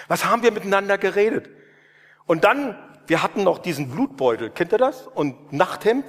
Was 0.09 0.25
haben 0.25 0.43
wir 0.43 0.53
miteinander 0.53 0.99
geredet? 0.99 1.49
Und 2.27 2.45
dann, 2.45 2.77
wir 3.07 3.23
hatten 3.23 3.45
noch 3.45 3.59
diesen 3.59 3.91
Blutbeutel, 3.91 4.51
kennt 4.51 4.73
ihr 4.73 4.79
das? 4.79 5.07
Und 5.07 5.53
Nachthemd, 5.53 6.05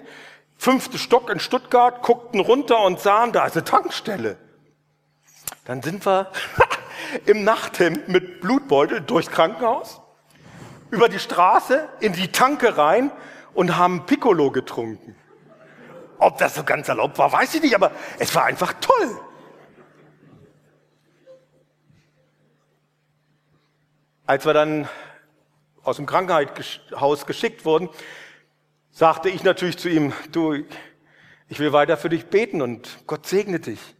fünfte 0.57 0.97
Stock 0.97 1.29
in 1.29 1.39
Stuttgart, 1.39 2.01
guckten 2.01 2.39
runter 2.39 2.81
und 2.83 2.99
sahen, 2.99 3.31
da 3.31 3.45
ist 3.45 3.55
eine 3.55 3.65
Tankstelle. 3.65 4.37
Dann 5.65 5.81
sind 5.81 6.05
wir 6.05 6.31
im 7.25 7.43
Nachthemd 7.43 8.07
mit 8.07 8.41
Blutbeutel 8.41 9.01
durchs 9.01 9.29
Krankenhaus, 9.29 10.01
über 10.91 11.09
die 11.09 11.19
Straße, 11.19 11.87
in 11.99 12.13
die 12.13 12.31
Tanke 12.31 12.77
rein 12.77 13.11
und 13.53 13.77
haben 13.77 14.05
Piccolo 14.05 14.51
getrunken. 14.51 15.15
Ob 16.17 16.37
das 16.37 16.55
so 16.55 16.63
ganz 16.63 16.87
erlaubt 16.87 17.17
war, 17.17 17.31
weiß 17.31 17.55
ich 17.55 17.61
nicht, 17.61 17.75
aber 17.75 17.91
es 18.19 18.33
war 18.35 18.45
einfach 18.45 18.73
toll. 18.79 19.19
Als 24.25 24.45
wir 24.45 24.53
dann 24.53 24.89
aus 25.83 25.97
dem 25.97 26.05
Krankenhaus 26.05 27.25
geschickt 27.25 27.63
wurden, 27.63 27.89
sagte 28.91 29.29
ich 29.29 29.43
natürlich 29.43 29.77
zu 29.77 29.89
ihm, 29.89 30.13
du, 30.31 30.63
ich 31.47 31.59
will 31.59 31.73
weiter 31.73 31.95
für 31.97 32.09
dich 32.09 32.25
beten 32.27 32.61
und 32.61 33.05
Gott 33.05 33.27
segne 33.27 33.59
dich. 33.59 33.95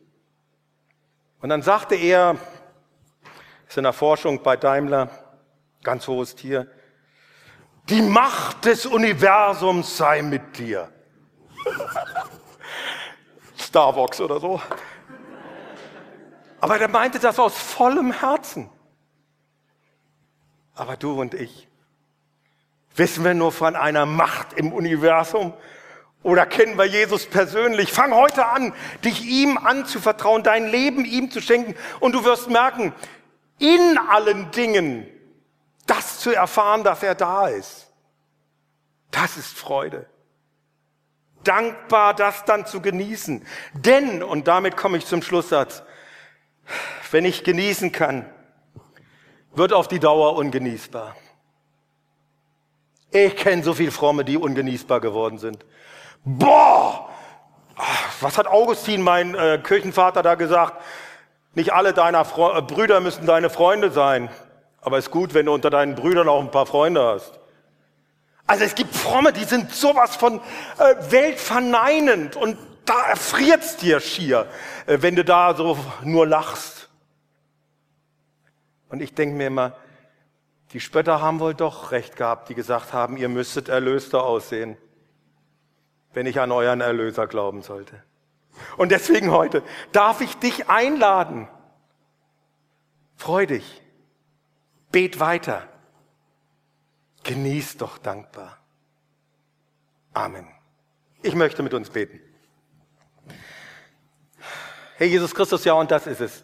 Und 1.41 1.49
dann 1.49 1.61
sagte 1.61 1.95
er, 1.95 2.37
ist 3.67 3.77
in 3.77 3.83
der 3.83 3.93
Forschung 3.93 4.41
bei 4.41 4.57
Daimler, 4.57 5.09
ganz 5.83 6.07
hohes 6.07 6.35
Tier, 6.35 6.67
die 7.89 8.01
Macht 8.01 8.65
des 8.65 8.87
Universums 8.87 9.97
sei 9.97 10.23
mit 10.23 10.57
dir. 10.57 10.89
Starbucks 13.57 14.21
oder 14.21 14.39
so. 14.39 14.61
Aber 16.61 16.79
er 16.79 16.87
meinte 16.87 17.19
das 17.19 17.39
aus 17.39 17.57
vollem 17.57 18.11
Herzen. 18.11 18.69
Aber 20.73 20.97
du 20.97 21.19
und 21.19 21.33
ich, 21.33 21.67
wissen 22.95 23.23
wir 23.23 23.33
nur 23.33 23.51
von 23.51 23.75
einer 23.75 24.05
Macht 24.05 24.53
im 24.53 24.73
Universum 24.73 25.53
oder 26.23 26.45
kennen 26.45 26.77
wir 26.77 26.85
Jesus 26.85 27.27
persönlich? 27.27 27.91
Fang 27.91 28.13
heute 28.13 28.47
an, 28.47 28.73
dich 29.03 29.25
ihm 29.25 29.57
anzuvertrauen, 29.57 30.43
dein 30.43 30.67
Leben 30.67 31.05
ihm 31.05 31.29
zu 31.31 31.41
schenken 31.41 31.75
und 31.99 32.13
du 32.13 32.25
wirst 32.25 32.49
merken, 32.49 32.93
in 33.59 33.97
allen 34.09 34.51
Dingen 34.51 35.07
das 35.85 36.19
zu 36.19 36.33
erfahren, 36.33 36.83
dass 36.83 37.03
er 37.03 37.15
da 37.15 37.47
ist. 37.47 37.91
Das 39.11 39.37
ist 39.37 39.55
Freude 39.55 40.07
dankbar, 41.47 42.13
das 42.13 42.45
dann 42.45 42.65
zu 42.65 42.81
genießen. 42.81 43.45
Denn, 43.73 44.23
und 44.23 44.47
damit 44.47 44.75
komme 44.75 44.97
ich 44.97 45.05
zum 45.05 45.21
Schlusssatz, 45.21 45.83
wenn 47.11 47.25
ich 47.25 47.43
genießen 47.43 47.91
kann, 47.91 48.25
wird 49.53 49.71
auf 49.71 49.87
die 49.87 49.99
Dauer 49.99 50.35
ungenießbar. 50.35 51.15
Ich 53.11 53.37
kenne 53.37 53.63
so 53.63 53.73
viel 53.73 53.91
Fromme, 53.91 54.25
die 54.25 54.37
ungenießbar 54.37 54.99
geworden 54.99 55.37
sind. 55.37 55.65
Boah! 56.25 57.09
Was 58.19 58.37
hat 58.37 58.47
Augustin, 58.47 59.01
mein 59.01 59.35
äh, 59.35 59.59
Kirchenvater, 59.63 60.23
da 60.23 60.35
gesagt? 60.35 60.81
Nicht 61.53 61.71
alle 61.71 61.93
deiner 61.93 62.25
Fre 62.25 62.57
äh, 62.57 62.61
Brüder 62.61 62.99
müssen 62.99 63.25
deine 63.25 63.49
Freunde 63.49 63.91
sein. 63.91 64.29
Aber 64.81 64.97
es 64.97 65.05
ist 65.05 65.11
gut, 65.11 65.33
wenn 65.33 65.45
du 65.45 65.53
unter 65.53 65.69
deinen 65.69 65.95
Brüdern 65.95 66.27
auch 66.27 66.41
ein 66.41 66.51
paar 66.51 66.65
Freunde 66.65 67.01
hast. 67.01 67.39
Also 68.47 68.63
es 68.63 68.75
gibt 68.75 68.95
Fromme, 68.95 69.33
die 69.33 69.43
sind 69.43 69.73
sowas 69.73 70.15
von 70.15 70.39
äh, 70.77 71.11
weltverneinend 71.11 72.35
und 72.35 72.57
da 72.85 73.07
erfriert's 73.07 73.77
dir 73.77 73.99
schier, 73.99 74.47
äh, 74.85 74.99
wenn 75.01 75.15
du 75.15 75.25
da 75.25 75.55
so 75.55 75.77
nur 76.03 76.27
lachst. 76.27 76.89
Und 78.89 79.01
ich 79.01 79.13
denke 79.15 79.35
mir 79.35 79.47
immer, 79.47 79.75
die 80.71 80.79
Spötter 80.79 81.21
haben 81.21 81.39
wohl 81.39 81.55
doch 81.55 81.91
recht 81.91 82.15
gehabt, 82.15 82.49
die 82.49 82.55
gesagt 82.55 82.93
haben, 82.93 83.17
ihr 83.17 83.29
müsstet 83.29 83.69
erlöster 83.69 84.23
aussehen, 84.23 84.77
wenn 86.13 86.25
ich 86.25 86.39
an 86.39 86.51
euren 86.51 86.81
Erlöser 86.81 87.27
glauben 87.27 87.61
sollte. 87.61 88.03
Und 88.77 88.91
deswegen 88.91 89.31
heute 89.31 89.63
darf 89.91 90.21
ich 90.21 90.35
dich 90.37 90.69
einladen. 90.69 91.47
Freu 93.15 93.45
dich. 93.45 93.81
Bet 94.91 95.19
weiter. 95.19 95.67
Genieß 97.25 97.77
doch 97.77 97.97
dankbar. 97.97 98.57
Amen. 100.13 100.47
Ich 101.23 101.35
möchte 101.35 101.63
mit 101.63 101.73
uns 101.73 101.89
beten. 101.89 102.19
Herr 104.97 105.07
Jesus 105.07 105.35
Christus, 105.35 105.65
ja, 105.65 105.73
und 105.73 105.91
das 105.91 106.07
ist 106.07 106.21
es. 106.21 106.43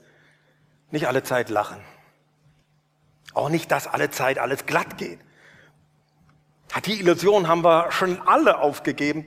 Nicht 0.89 1.08
alle 1.08 1.24
Zeit 1.24 1.50
lachen. 1.50 1.82
Auch 3.34 3.50
nicht, 3.50 3.72
dass 3.72 3.88
alle 3.88 4.10
Zeit 4.10 4.39
alles 4.39 4.65
glatt 4.65 4.98
geht. 4.98 5.20
Die 6.86 7.00
Illusion 7.00 7.48
haben 7.48 7.63
wir 7.63 7.91
schon 7.91 8.20
alle 8.28 8.58
aufgegeben. 8.58 9.26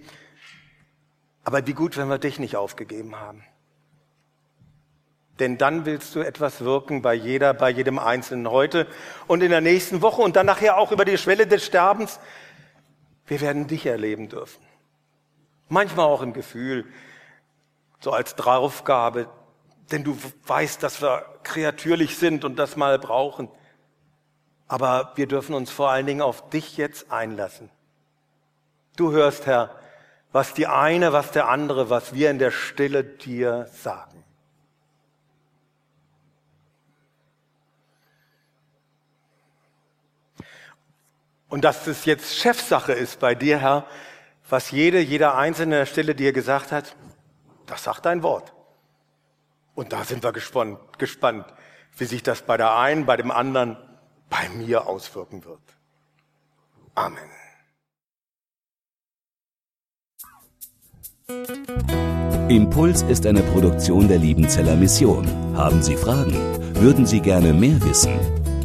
Aber 1.44 1.66
wie 1.66 1.72
gut, 1.72 1.96
wenn 1.96 2.08
wir 2.08 2.18
dich 2.18 2.38
nicht 2.38 2.56
aufgegeben 2.56 3.16
haben. 3.16 3.44
Denn 5.40 5.58
dann 5.58 5.84
willst 5.84 6.14
du 6.14 6.20
etwas 6.20 6.60
wirken 6.60 7.02
bei 7.02 7.14
jeder, 7.14 7.54
bei 7.54 7.70
jedem 7.70 7.98
Einzelnen 7.98 8.48
heute 8.48 8.86
und 9.26 9.42
in 9.42 9.50
der 9.50 9.60
nächsten 9.60 10.00
Woche 10.00 10.22
und 10.22 10.36
dann 10.36 10.46
nachher 10.46 10.78
auch 10.78 10.92
über 10.92 11.04
die 11.04 11.18
Schwelle 11.18 11.46
des 11.46 11.64
Sterbens. 11.64 12.20
Wir 13.26 13.40
werden 13.40 13.66
dich 13.66 13.86
erleben 13.86 14.28
dürfen. 14.28 14.62
Manchmal 15.68 16.06
auch 16.06 16.22
im 16.22 16.34
Gefühl, 16.34 16.84
so 18.00 18.12
als 18.12 18.36
Draufgabe, 18.36 19.28
denn 19.90 20.04
du 20.04 20.16
weißt, 20.46 20.82
dass 20.82 21.02
wir 21.02 21.24
kreatürlich 21.42 22.16
sind 22.16 22.44
und 22.44 22.56
das 22.56 22.76
mal 22.76 22.98
brauchen. 22.98 23.48
Aber 24.68 25.12
wir 25.16 25.26
dürfen 25.26 25.54
uns 25.54 25.70
vor 25.70 25.90
allen 25.90 26.06
Dingen 26.06 26.22
auf 26.22 26.48
dich 26.50 26.76
jetzt 26.76 27.10
einlassen. 27.10 27.70
Du 28.96 29.10
hörst, 29.10 29.46
Herr, 29.46 29.70
was 30.32 30.54
die 30.54 30.66
eine, 30.66 31.12
was 31.12 31.32
der 31.32 31.48
andere, 31.48 31.90
was 31.90 32.14
wir 32.14 32.30
in 32.30 32.38
der 32.38 32.50
Stille 32.50 33.04
dir 33.04 33.66
sagen. 33.72 34.23
Und 41.54 41.62
dass 41.62 41.86
es 41.86 42.04
jetzt 42.04 42.34
Chefsache 42.34 42.94
ist 42.94 43.20
bei 43.20 43.36
dir, 43.36 43.60
Herr, 43.60 43.86
was 44.48 44.72
jede, 44.72 44.98
jeder 44.98 45.36
Einzelne 45.36 45.76
der 45.76 45.86
Stille 45.86 46.16
dir 46.16 46.32
gesagt 46.32 46.72
hat, 46.72 46.96
das 47.66 47.84
sagt 47.84 48.06
dein 48.06 48.24
Wort. 48.24 48.52
Und 49.76 49.92
da 49.92 50.02
sind 50.02 50.24
wir 50.24 50.32
gespannt, 50.32 50.80
gespannt, 50.98 51.46
wie 51.96 52.06
sich 52.06 52.24
das 52.24 52.42
bei 52.42 52.56
der 52.56 52.76
einen, 52.76 53.06
bei 53.06 53.16
dem 53.16 53.30
anderen, 53.30 53.76
bei 54.28 54.48
mir 54.48 54.88
auswirken 54.88 55.44
wird. 55.44 55.60
Amen. 56.96 57.30
Impuls 62.48 63.02
ist 63.02 63.26
eine 63.26 63.42
Produktion 63.42 64.08
der 64.08 64.18
Liebenzeller 64.18 64.74
Mission. 64.74 65.56
Haben 65.56 65.80
Sie 65.84 65.94
Fragen? 65.96 66.34
Würden 66.82 67.06
Sie 67.06 67.20
gerne 67.20 67.52
mehr 67.52 67.80
wissen? 67.84 68.43